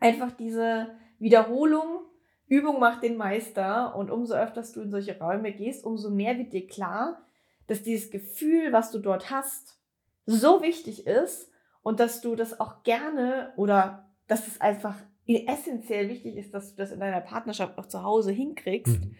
einfach 0.00 0.32
diese 0.32 0.88
Wiederholung. 1.18 2.02
Übung 2.46 2.78
macht 2.78 3.02
den 3.02 3.16
Meister 3.16 3.96
und 3.96 4.10
umso 4.10 4.34
öfter 4.34 4.62
du 4.62 4.82
in 4.82 4.90
solche 4.90 5.18
Räume 5.18 5.52
gehst, 5.52 5.84
umso 5.84 6.10
mehr 6.10 6.36
wird 6.36 6.52
dir 6.52 6.66
klar, 6.66 7.22
dass 7.66 7.82
dieses 7.82 8.10
Gefühl, 8.10 8.72
was 8.72 8.90
du 8.90 8.98
dort 8.98 9.30
hast, 9.30 9.78
so 10.26 10.62
wichtig 10.62 11.06
ist 11.06 11.50
und 11.82 12.00
dass 12.00 12.20
du 12.20 12.34
das 12.36 12.60
auch 12.60 12.82
gerne 12.82 13.52
oder 13.56 14.10
dass 14.26 14.46
es 14.46 14.60
einfach 14.60 14.96
essentiell 15.26 16.08
wichtig 16.08 16.36
ist, 16.36 16.52
dass 16.52 16.70
du 16.70 16.76
das 16.76 16.90
in 16.90 17.00
deiner 17.00 17.20
Partnerschaft 17.20 17.78
auch 17.78 17.86
zu 17.86 18.02
Hause 18.02 18.32
hinkriegst. 18.32 19.00
Mhm. 19.00 19.16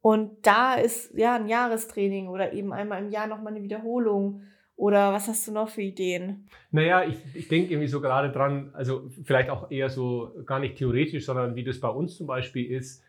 Und 0.00 0.46
da 0.46 0.74
ist 0.74 1.12
ja 1.14 1.34
ein 1.34 1.48
Jahrestraining 1.48 2.28
oder 2.28 2.52
eben 2.52 2.72
einmal 2.72 3.02
im 3.02 3.10
Jahr 3.10 3.26
nochmal 3.26 3.52
eine 3.52 3.62
Wiederholung. 3.62 4.42
Oder 4.76 5.12
was 5.14 5.26
hast 5.26 5.48
du 5.48 5.52
noch 5.52 5.70
für 5.70 5.80
Ideen? 5.80 6.48
Naja, 6.70 7.02
ich, 7.02 7.16
ich 7.34 7.48
denke 7.48 7.72
irgendwie 7.72 7.88
so 7.88 8.00
gerade 8.02 8.30
dran, 8.30 8.70
also 8.74 9.10
vielleicht 9.24 9.48
auch 9.48 9.70
eher 9.70 9.88
so 9.88 10.32
gar 10.44 10.60
nicht 10.60 10.76
theoretisch, 10.76 11.24
sondern 11.24 11.56
wie 11.56 11.64
das 11.64 11.80
bei 11.80 11.88
uns 11.88 12.16
zum 12.16 12.26
Beispiel 12.26 12.70
ist. 12.70 13.02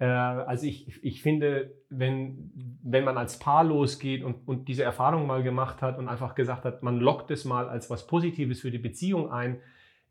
Äh, 0.00 0.06
also 0.06 0.66
ich, 0.66 1.04
ich 1.04 1.22
finde, 1.22 1.72
wenn, 1.88 2.50
wenn 2.82 3.04
man 3.04 3.16
als 3.16 3.38
Paar 3.38 3.62
losgeht 3.62 4.24
und, 4.24 4.46
und 4.46 4.66
diese 4.66 4.82
Erfahrung 4.82 5.28
mal 5.28 5.44
gemacht 5.44 5.82
hat 5.82 5.98
und 5.98 6.08
einfach 6.08 6.34
gesagt 6.34 6.64
hat, 6.64 6.82
man 6.82 6.98
lockt 6.98 7.30
es 7.30 7.44
mal 7.44 7.68
als 7.68 7.90
was 7.90 8.08
Positives 8.08 8.60
für 8.60 8.72
die 8.72 8.78
Beziehung 8.78 9.30
ein, 9.30 9.60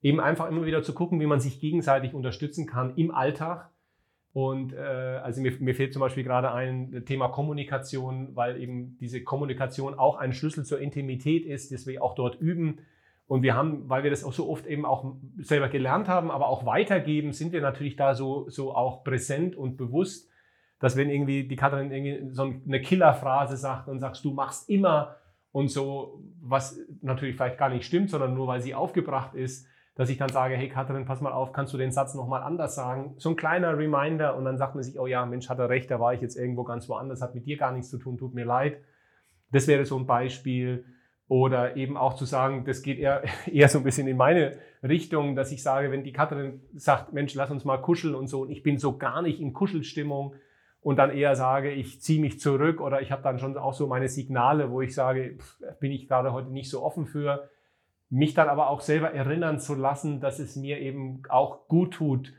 eben 0.01 0.21
einfach 0.21 0.49
immer 0.49 0.65
wieder 0.65 0.83
zu 0.83 0.93
gucken, 0.93 1.19
wie 1.19 1.25
man 1.25 1.41
sich 1.41 1.59
gegenseitig 1.59 2.13
unterstützen 2.13 2.65
kann 2.65 2.95
im 2.95 3.11
Alltag 3.11 3.69
und 4.33 4.73
äh, 4.73 4.77
also 4.77 5.41
mir, 5.41 5.53
mir 5.59 5.75
fehlt 5.75 5.93
zum 5.93 5.99
Beispiel 5.99 6.23
gerade 6.23 6.51
ein 6.51 7.03
Thema 7.05 7.27
Kommunikation, 7.27 8.35
weil 8.35 8.59
eben 8.59 8.97
diese 8.99 9.23
Kommunikation 9.23 9.93
auch 9.93 10.17
ein 10.17 10.33
Schlüssel 10.33 10.65
zur 10.65 10.79
Intimität 10.79 11.45
ist, 11.45 11.71
das 11.71 11.85
wir 11.85 12.03
auch 12.03 12.15
dort 12.15 12.41
üben. 12.41 12.79
Und 13.27 13.43
wir 13.43 13.53
haben, 13.53 13.87
weil 13.89 14.03
wir 14.03 14.09
das 14.09 14.23
auch 14.23 14.33
so 14.33 14.49
oft 14.49 14.65
eben 14.65 14.85
auch 14.85 15.15
selber 15.37 15.69
gelernt 15.69 16.07
haben, 16.07 16.31
aber 16.31 16.47
auch 16.47 16.65
weitergeben, 16.65 17.31
sind 17.31 17.53
wir 17.53 17.61
natürlich 17.61 17.95
da 17.95 18.15
so, 18.15 18.49
so 18.49 18.75
auch 18.75 19.03
präsent 19.03 19.55
und 19.55 19.77
bewusst, 19.77 20.29
dass 20.79 20.97
wenn 20.97 21.11
irgendwie 21.11 21.47
die 21.47 21.55
Katrin 21.55 21.91
irgendwie 21.91 22.33
so 22.33 22.43
eine 22.43 22.81
Killerphrase 22.81 23.55
sagt 23.55 23.87
und 23.87 23.99
sagst, 23.99 24.25
du 24.25 24.33
machst 24.33 24.67
immer 24.67 25.15
und 25.51 25.69
so, 25.69 26.23
was 26.41 26.79
natürlich 27.01 27.35
vielleicht 27.35 27.59
gar 27.59 27.69
nicht 27.69 27.85
stimmt, 27.85 28.09
sondern 28.09 28.33
nur 28.33 28.47
weil 28.47 28.61
sie 28.61 28.73
aufgebracht 28.73 29.35
ist, 29.35 29.67
dass 29.95 30.09
ich 30.09 30.17
dann 30.17 30.29
sage, 30.29 30.55
hey 30.55 30.69
Katrin, 30.69 31.05
pass 31.05 31.21
mal 31.21 31.31
auf, 31.31 31.53
kannst 31.53 31.73
du 31.73 31.77
den 31.77 31.91
Satz 31.91 32.15
nochmal 32.15 32.41
anders 32.41 32.75
sagen? 32.75 33.13
So 33.17 33.29
ein 33.29 33.35
kleiner 33.35 33.77
Reminder 33.77 34.35
und 34.35 34.45
dann 34.45 34.57
sagt 34.57 34.73
man 34.75 34.83
sich, 34.83 34.99
oh 34.99 35.05
ja, 35.05 35.25
Mensch, 35.25 35.49
hat 35.49 35.59
er 35.59 35.69
recht, 35.69 35.91
da 35.91 35.99
war 35.99 36.13
ich 36.13 36.21
jetzt 36.21 36.35
irgendwo 36.35 36.63
ganz 36.63 36.89
woanders, 36.89 37.21
hat 37.21 37.35
mit 37.35 37.45
dir 37.45 37.57
gar 37.57 37.71
nichts 37.71 37.89
zu 37.89 37.99
tun, 37.99 38.17
tut 38.17 38.33
mir 38.33 38.45
leid. 38.45 38.77
Das 39.51 39.67
wäre 39.67 39.85
so 39.85 39.97
ein 39.97 40.07
Beispiel. 40.07 40.85
Oder 41.29 41.77
eben 41.77 41.95
auch 41.95 42.15
zu 42.15 42.25
sagen, 42.25 42.65
das 42.65 42.81
geht 42.81 42.99
eher, 42.99 43.23
eher 43.51 43.69
so 43.69 43.77
ein 43.77 43.83
bisschen 43.83 44.07
in 44.07 44.17
meine 44.17 44.57
Richtung, 44.81 45.35
dass 45.35 45.51
ich 45.51 45.63
sage, 45.63 45.91
wenn 45.91 46.03
die 46.03 46.11
Katrin 46.11 46.61
sagt, 46.75 47.13
Mensch, 47.13 47.33
lass 47.33 47.49
uns 47.49 47.63
mal 47.63 47.77
kuscheln 47.77 48.15
und 48.15 48.27
so, 48.27 48.41
und 48.41 48.51
ich 48.51 48.63
bin 48.63 48.77
so 48.77 48.97
gar 48.97 49.21
nicht 49.21 49.39
in 49.39 49.53
Kuschelstimmung 49.53 50.35
und 50.81 50.97
dann 50.97 51.11
eher 51.11 51.35
sage, 51.35 51.71
ich 51.71 52.01
ziehe 52.01 52.19
mich 52.19 52.39
zurück 52.39 52.81
oder 52.81 53.01
ich 53.01 53.11
habe 53.11 53.23
dann 53.23 53.39
schon 53.39 53.57
auch 53.57 53.73
so 53.73 53.87
meine 53.87 54.09
Signale, 54.09 54.69
wo 54.69 54.81
ich 54.81 54.93
sage, 54.93 55.37
pff, 55.39 55.79
bin 55.79 55.91
ich 55.91 56.07
gerade 56.07 56.33
heute 56.33 56.49
nicht 56.49 56.69
so 56.69 56.83
offen 56.83 57.05
für, 57.05 57.49
mich 58.13 58.35
dann 58.35 58.47
aber 58.47 58.69
auch 58.69 58.81
selber 58.81 59.11
erinnern 59.11 59.59
zu 59.59 59.73
lassen, 59.73 60.19
dass 60.19 60.37
es 60.37 60.55
mir 60.55 60.79
eben 60.79 61.23
auch 61.29 61.67
gut 61.67 61.95
tut, 61.95 62.31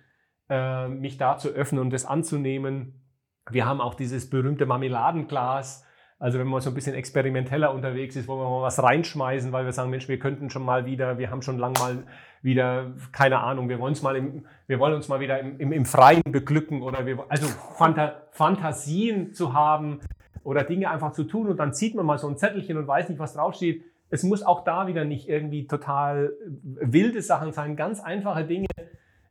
äh, 0.49 0.87
mich 0.87 1.19
da 1.19 1.37
zu 1.37 1.49
öffnen 1.49 1.81
und 1.81 1.93
das 1.93 2.07
anzunehmen. 2.07 3.03
Wir 3.51 3.67
haben 3.67 3.81
auch 3.81 3.95
dieses 3.95 4.31
berühmte 4.31 4.67
Marmeladenglas. 4.67 5.85
Also 6.21 6.39
wenn 6.39 6.47
man 6.47 6.61
so 6.61 6.71
ein 6.71 6.75
bisschen 6.75 6.95
experimenteller 6.95 7.75
unterwegs 7.75 8.15
ist, 8.15 8.29
wo 8.29 8.37
wir 8.37 8.49
mal 8.49 8.63
was 8.63 8.81
reinschmeißen, 8.81 9.51
weil 9.51 9.65
wir 9.65 9.73
sagen, 9.73 9.91
Mensch, 9.91 10.07
wir 10.07 10.21
könnten 10.21 10.49
schon 10.49 10.65
mal 10.65 10.87
wieder, 10.87 11.19
wir 11.19 11.29
haben 11.29 11.43
schon 11.43 11.59
lange 11.59 11.77
mal 11.81 12.05
wieder, 12.41 12.93
keine 13.11 13.41
Ahnung, 13.41 13.69
wir 13.69 13.81
wollen 13.81 13.95
uns 13.95 14.03
mal 14.03 14.15
im, 14.15 14.47
wir 14.69 14.79
wollen 14.79 14.95
uns 14.95 15.09
mal 15.09 15.19
wieder 15.19 15.41
im, 15.41 15.59
im, 15.59 15.73
im 15.73 15.85
Freien 15.87 16.23
beglücken 16.25 16.83
oder 16.83 17.05
wir, 17.05 17.25
also 17.29 17.49
Phanta 17.77 18.23
Fantasien 18.31 19.33
zu 19.33 19.55
haben 19.55 19.99
oder 20.45 20.63
Dinge 20.63 20.89
einfach 20.89 21.13
zu 21.13 21.25
tun 21.25 21.49
und 21.49 21.57
dann 21.57 21.75
zieht 21.75 21.97
man 21.97 22.07
mal 22.07 22.19
so 22.19 22.29
ein 22.29 22.37
Zettelchen 22.37 22.77
und 22.77 22.87
weiß 22.87 23.09
nicht, 23.09 23.19
was 23.19 23.35
draufsteht 23.35 23.83
es 24.11 24.23
muss 24.23 24.43
auch 24.43 24.65
da 24.65 24.87
wieder 24.87 25.05
nicht 25.05 25.29
irgendwie 25.29 25.67
total 25.67 26.33
wilde 26.63 27.23
Sachen 27.23 27.53
sein, 27.53 27.77
ganz 27.77 28.01
einfache 28.01 28.45
Dinge. 28.45 28.69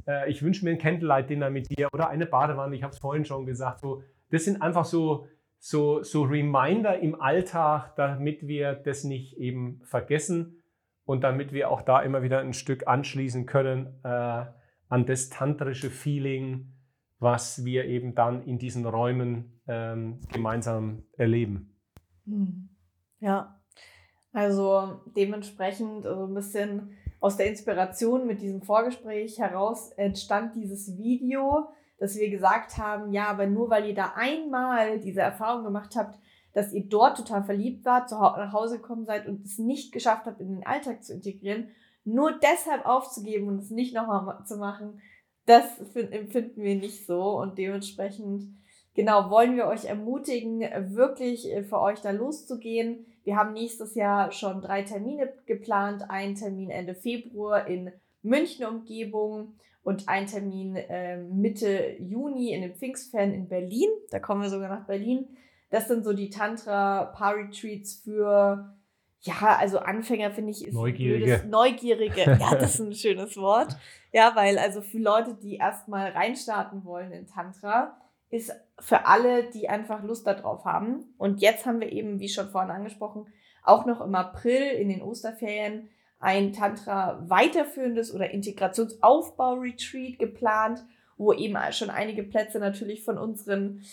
Äh, 0.08 0.30
ich 0.30 0.44
wünsche 0.44 0.66
mir 0.66 0.72
ein 0.72 0.78
Candlelight-Dinner 0.78 1.50
mit 1.50 1.70
dir 1.70 1.90
oder 1.94 2.10
eine 2.10 2.26
Badewanne, 2.26 2.76
ich 2.76 2.84
habe 2.84 2.94
es 2.94 3.00
vorhin 3.00 3.26
schon 3.26 3.46
gesagt. 3.46 3.80
So, 3.80 4.04
das 4.30 4.46
sind 4.46 4.62
einfach 4.62 4.86
so, 4.86 5.28
so, 5.60 6.04
so 6.04 6.24
Reminder 6.24 7.00
im 7.00 7.20
Alltag, 7.20 7.96
damit 7.96 8.48
wir 8.48 8.74
das 8.74 9.04
nicht 9.04 9.38
eben 9.38 9.82
vergessen 9.86 10.62
und 11.06 11.24
damit 11.24 11.54
wir 11.54 11.70
auch 11.70 11.82
da 11.82 12.02
immer 12.02 12.24
wieder 12.24 12.40
ein 12.40 12.54
Stück 12.54 12.88
anschließen 12.88 13.46
können 13.46 14.00
äh, 14.04 14.46
an 14.90 15.06
das 15.06 15.30
tantrische 15.30 15.90
Feeling, 15.90 16.74
was 17.20 17.64
wir 17.64 17.86
eben 17.86 18.16
dann 18.16 18.44
in 18.44 18.60
diesen 18.60 18.86
Räumen 18.86 19.62
ähm, 19.68 20.20
gemeinsam 20.32 21.04
erleben. 21.18 21.80
Hm. 22.26 22.70
Ja, 23.20 23.63
also 24.34 25.00
dementsprechend 25.16 26.06
also 26.06 26.26
ein 26.26 26.34
bisschen 26.34 26.98
aus 27.20 27.38
der 27.38 27.48
Inspiration 27.48 28.28
mit 28.28 28.42
diesem 28.42 28.62
Vorgespräch 28.62 29.40
heraus 29.40 29.92
entstand 29.92 30.56
dieses 30.56 30.98
Video, 30.98 31.70
dass 32.00 32.18
wir 32.18 32.30
gesagt 32.30 32.78
haben, 32.78 33.14
ja, 33.14 33.28
aber 33.28 33.46
nur 33.46 33.70
weil 33.70 33.88
ihr 33.88 33.96
da 33.96 34.14
einmal 34.16 35.00
diese 35.00 35.22
Erfahrung 35.22 35.64
gemacht 35.64 35.96
habt, 35.96 36.20
dass 36.52 36.74
ihr 36.74 36.84
dort 36.84 37.18
total 37.18 37.44
verliebt 37.44 37.86
wart, 37.86 38.10
zu 38.10 38.16
nach 38.16 38.52
Hause 38.52 38.78
gekommen 38.78 39.06
seid 39.06 39.28
und 39.28 39.46
es 39.46 39.58
nicht 39.58 39.94
geschafft 39.94 40.26
habt, 40.26 40.42
in 40.42 40.50
den 40.50 40.66
Alltag 40.66 41.04
zu 41.04 41.14
integrieren, 41.14 41.70
nur 42.04 42.38
deshalb 42.40 42.86
aufzugeben 42.86 43.48
und 43.48 43.60
es 43.60 43.70
nicht 43.70 43.96
nochmal 43.96 44.44
zu 44.46 44.58
machen, 44.58 45.00
das 45.46 45.64
empfinden 45.96 46.62
wir 46.62 46.76
nicht 46.76 47.06
so. 47.06 47.38
Und 47.40 47.58
dementsprechend, 47.58 48.44
genau, 48.96 49.30
wollen 49.30 49.56
wir 49.56 49.68
euch 49.68 49.86
ermutigen, 49.86 50.62
wirklich 50.96 51.50
äh, 51.52 51.64
für 51.64 51.80
euch 51.80 52.02
da 52.02 52.12
loszugehen 52.12 53.06
wir 53.24 53.38
haben 53.38 53.54
nächstes 53.54 53.96
Jahr 53.96 54.32
schon 54.32 54.62
drei 54.62 54.84
Termine 54.84 55.32
geplant. 55.46 56.04
Ein 56.10 56.36
Termin 56.36 56.70
Ende 56.70 56.96
Februar 56.96 57.68
in 57.68 57.92
München 58.22 58.66
Umgebung 58.66 59.56
und 59.84 60.08
ein 60.08 60.28
Termin 60.28 60.76
äh, 60.76 61.18
Mitte 61.18 61.98
Juni 62.00 62.54
in 62.54 62.62
den 62.62 62.76
Pfingstferien 62.76 63.34
in 63.34 63.48
Berlin. 63.48 63.90
Da 64.12 64.20
kommen 64.20 64.42
wir 64.42 64.50
sogar 64.50 64.70
nach 64.70 64.86
Berlin. 64.86 65.28
Das 65.70 65.88
sind 65.88 66.04
so 66.04 66.14
die 66.14 66.30
Tantra-Paar-Retreats 66.30 68.02
für, 68.04 68.76
ja, 69.22 69.58
also 69.60 69.80
Anfänger 69.80 70.32
finde 70.32 70.52
ich 70.52 70.68
ist 70.68 70.74
Neugierige. 70.74 71.26
Blödes, 71.26 71.46
Neugierige. 71.46 72.22
Ja, 72.40 72.56
das 72.56 72.76
ist 72.76 72.80
ein 72.80 72.94
schönes 72.94 73.36
Wort. 73.38 73.76
Ja, 74.12 74.34
weil 74.36 74.60
also 74.60 74.82
für 74.82 75.00
Leute, 75.00 75.36
die 75.42 75.56
erstmal 75.56 76.12
reinstarten 76.12 76.86
wollen 76.86 77.12
in 77.12 77.26
Tantra, 77.26 77.98
ist 78.34 78.52
für 78.80 79.06
alle, 79.06 79.50
die 79.52 79.70
einfach 79.70 80.04
Lust 80.04 80.26
darauf 80.26 80.66
haben. 80.66 81.14
Und 81.18 81.42
jetzt 81.42 81.66
haben 81.66 81.80
wir 81.80 81.92
eben, 81.92 82.20
wie 82.20 82.30
schon 82.30 82.50
vorhin 82.50 82.72
angesprochen, 82.72 83.28
auch 83.64 83.86
noch 83.86 84.02
im 84.02 84.16
April 84.16 84.72
in 84.72 84.90
den 84.90 85.02
Osterferien 85.02 85.90
ein 86.20 86.52
Tantra 86.52 87.24
weiterführendes 87.30 88.14
oder 88.14 88.32
Integrationsaufbau-Retreat 88.32 90.18
geplant, 90.18 90.84
wo 91.18 91.32
eben 91.32 91.58
schon 91.72 91.90
einige 91.90 92.24
Plätze 92.24 92.60
natürlich 92.60 93.04
von 93.04 93.18
unseren 93.18 93.84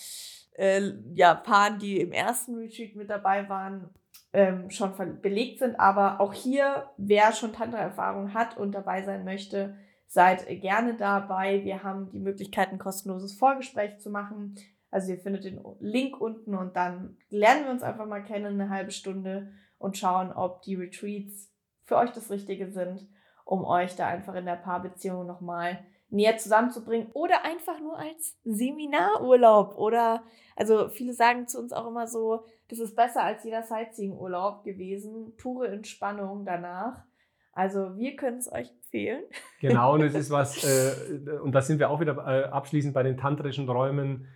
äh, 0.56 0.92
ja, 1.14 1.34
Paaren, 1.34 1.78
die 1.78 2.00
im 2.00 2.12
ersten 2.12 2.54
Retreat 2.54 2.96
mit 2.96 3.10
dabei 3.10 3.48
waren, 3.48 3.90
ähm, 4.32 4.70
schon 4.70 4.92
belegt 5.20 5.58
sind. 5.58 5.78
Aber 5.78 6.20
auch 6.20 6.32
hier, 6.32 6.88
wer 6.96 7.32
schon 7.32 7.52
Tantra-Erfahrung 7.52 8.32
hat 8.32 8.56
und 8.56 8.72
dabei 8.72 9.02
sein 9.02 9.24
möchte, 9.24 9.76
seid 10.10 10.48
gerne 10.60 10.94
dabei. 10.94 11.64
Wir 11.64 11.84
haben 11.84 12.10
die 12.10 12.18
Möglichkeit, 12.18 12.72
ein 12.72 12.78
kostenloses 12.78 13.38
Vorgespräch 13.38 14.00
zu 14.00 14.10
machen. 14.10 14.56
Also 14.90 15.12
ihr 15.12 15.18
findet 15.18 15.44
den 15.44 15.64
Link 15.78 16.20
unten 16.20 16.56
und 16.56 16.74
dann 16.74 17.16
lernen 17.28 17.64
wir 17.64 17.70
uns 17.70 17.84
einfach 17.84 18.06
mal 18.06 18.24
kennen, 18.24 18.60
eine 18.60 18.70
halbe 18.70 18.90
Stunde 18.90 19.52
und 19.78 19.96
schauen, 19.96 20.32
ob 20.32 20.62
die 20.62 20.74
Retreats 20.74 21.52
für 21.84 21.96
euch 21.96 22.10
das 22.10 22.28
Richtige 22.28 22.72
sind, 22.72 23.08
um 23.44 23.64
euch 23.64 23.94
da 23.94 24.08
einfach 24.08 24.34
in 24.34 24.46
der 24.46 24.56
Paarbeziehung 24.56 25.26
nochmal 25.26 25.78
näher 26.08 26.38
zusammenzubringen 26.38 27.12
oder 27.12 27.44
einfach 27.44 27.78
nur 27.78 27.96
als 27.96 28.36
Seminarurlaub 28.42 29.76
oder 29.76 30.24
also 30.56 30.88
viele 30.88 31.12
sagen 31.12 31.46
zu 31.46 31.60
uns 31.60 31.72
auch 31.72 31.86
immer 31.86 32.08
so, 32.08 32.44
das 32.66 32.80
ist 32.80 32.96
besser 32.96 33.22
als 33.22 33.44
jeder 33.44 33.62
Sightseeing-Urlaub 33.62 34.64
gewesen, 34.64 35.36
pure 35.36 35.68
Entspannung 35.68 36.44
danach. 36.44 37.04
Also 37.60 37.94
wir 37.98 38.16
können 38.16 38.38
es 38.38 38.50
euch 38.50 38.70
empfehlen. 38.70 39.22
Genau, 39.60 39.92
und 39.92 40.00
es 40.02 40.14
ist 40.14 40.30
was, 40.30 40.64
äh, 40.64 41.38
und 41.40 41.54
da 41.54 41.60
sind 41.60 41.78
wir 41.78 41.90
auch 41.90 42.00
wieder 42.00 42.16
äh, 42.16 42.44
abschließend 42.44 42.94
bei 42.94 43.02
den 43.02 43.18
tantrischen 43.18 43.68
Räumen. 43.68 44.28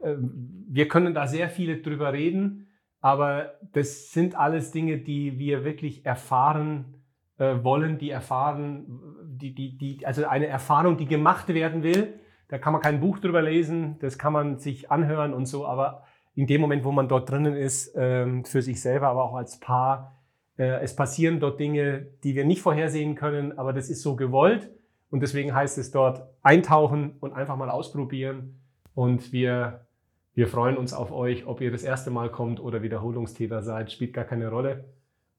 Äh, 0.00 0.14
wir 0.20 0.86
können 0.86 1.12
da 1.12 1.26
sehr 1.26 1.48
viele 1.48 1.78
drüber 1.78 2.12
reden, 2.12 2.68
aber 3.00 3.54
das 3.72 4.12
sind 4.12 4.36
alles 4.36 4.70
Dinge, 4.70 4.98
die 4.98 5.40
wir 5.40 5.64
wirklich 5.64 6.06
erfahren 6.06 7.02
äh, 7.38 7.64
wollen, 7.64 7.98
die 7.98 8.10
erfahren, 8.10 8.86
die, 9.26 9.52
die, 9.52 9.76
die, 9.76 10.06
also 10.06 10.24
eine 10.28 10.46
Erfahrung, 10.46 10.96
die 10.96 11.06
gemacht 11.06 11.48
werden 11.48 11.82
will. 11.82 12.20
Da 12.48 12.58
kann 12.58 12.72
man 12.72 12.80
kein 12.80 13.00
Buch 13.00 13.18
drüber 13.18 13.42
lesen, 13.42 13.98
das 13.98 14.18
kann 14.18 14.32
man 14.32 14.58
sich 14.58 14.92
anhören 14.92 15.34
und 15.34 15.46
so, 15.46 15.66
aber 15.66 16.04
in 16.36 16.46
dem 16.46 16.60
Moment, 16.60 16.84
wo 16.84 16.92
man 16.92 17.08
dort 17.08 17.28
drinnen 17.28 17.56
ist, 17.56 17.92
ähm, 17.96 18.44
für 18.44 18.62
sich 18.62 18.80
selber, 18.80 19.08
aber 19.08 19.24
auch 19.24 19.34
als 19.34 19.58
Paar, 19.58 20.17
es 20.64 20.96
passieren 20.96 21.40
dort 21.40 21.60
Dinge, 21.60 22.06
die 22.24 22.34
wir 22.34 22.44
nicht 22.44 22.62
vorhersehen 22.62 23.14
können, 23.14 23.56
aber 23.58 23.72
das 23.72 23.88
ist 23.88 24.02
so 24.02 24.16
gewollt 24.16 24.70
und 25.10 25.20
deswegen 25.20 25.54
heißt 25.54 25.78
es 25.78 25.90
dort 25.90 26.28
eintauchen 26.42 27.16
und 27.20 27.32
einfach 27.32 27.56
mal 27.56 27.70
ausprobieren 27.70 28.60
und 28.94 29.32
wir, 29.32 29.86
wir 30.34 30.48
freuen 30.48 30.76
uns 30.76 30.92
auf 30.92 31.12
euch, 31.12 31.46
ob 31.46 31.60
ihr 31.60 31.70
das 31.70 31.82
erste 31.82 32.10
Mal 32.10 32.30
kommt 32.30 32.60
oder 32.60 32.82
Wiederholungstäter 32.82 33.62
seid, 33.62 33.92
spielt 33.92 34.12
gar 34.12 34.24
keine 34.24 34.48
Rolle. 34.48 34.84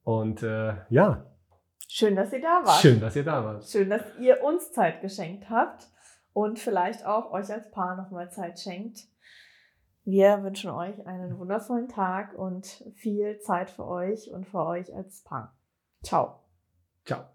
Und 0.03 0.41
äh, 0.43 0.75
ja, 0.89 1.25
Schön, 1.91 2.15
dass 2.15 2.31
ihr 2.31 2.41
da 2.41 2.61
wart. 2.63 2.81
Schön, 2.81 2.99
dass 2.99 3.15
ihr 3.15 3.23
da 3.23 3.43
wart. 3.43 3.63
Schön, 3.67 3.89
dass 3.89 4.03
ihr 4.19 4.43
uns 4.43 4.71
Zeit 4.71 5.01
geschenkt 5.01 5.49
habt 5.49 5.87
und 6.33 6.59
vielleicht 6.59 7.03
auch 7.03 7.31
euch 7.31 7.51
als 7.51 7.71
Paar 7.71 7.97
nochmal 7.97 8.29
Zeit 8.31 8.59
schenkt. 8.59 8.99
Wir 10.09 10.41
wünschen 10.41 10.71
euch 10.71 11.05
einen 11.05 11.37
wundervollen 11.37 11.87
Tag 11.87 12.33
und 12.33 12.65
viel 12.95 13.37
Zeit 13.41 13.69
für 13.69 13.85
euch 13.85 14.31
und 14.31 14.47
für 14.47 14.65
euch 14.65 14.91
als 14.95 15.21
Paar. 15.21 15.55
Ciao. 16.01 16.39
Ciao. 17.05 17.25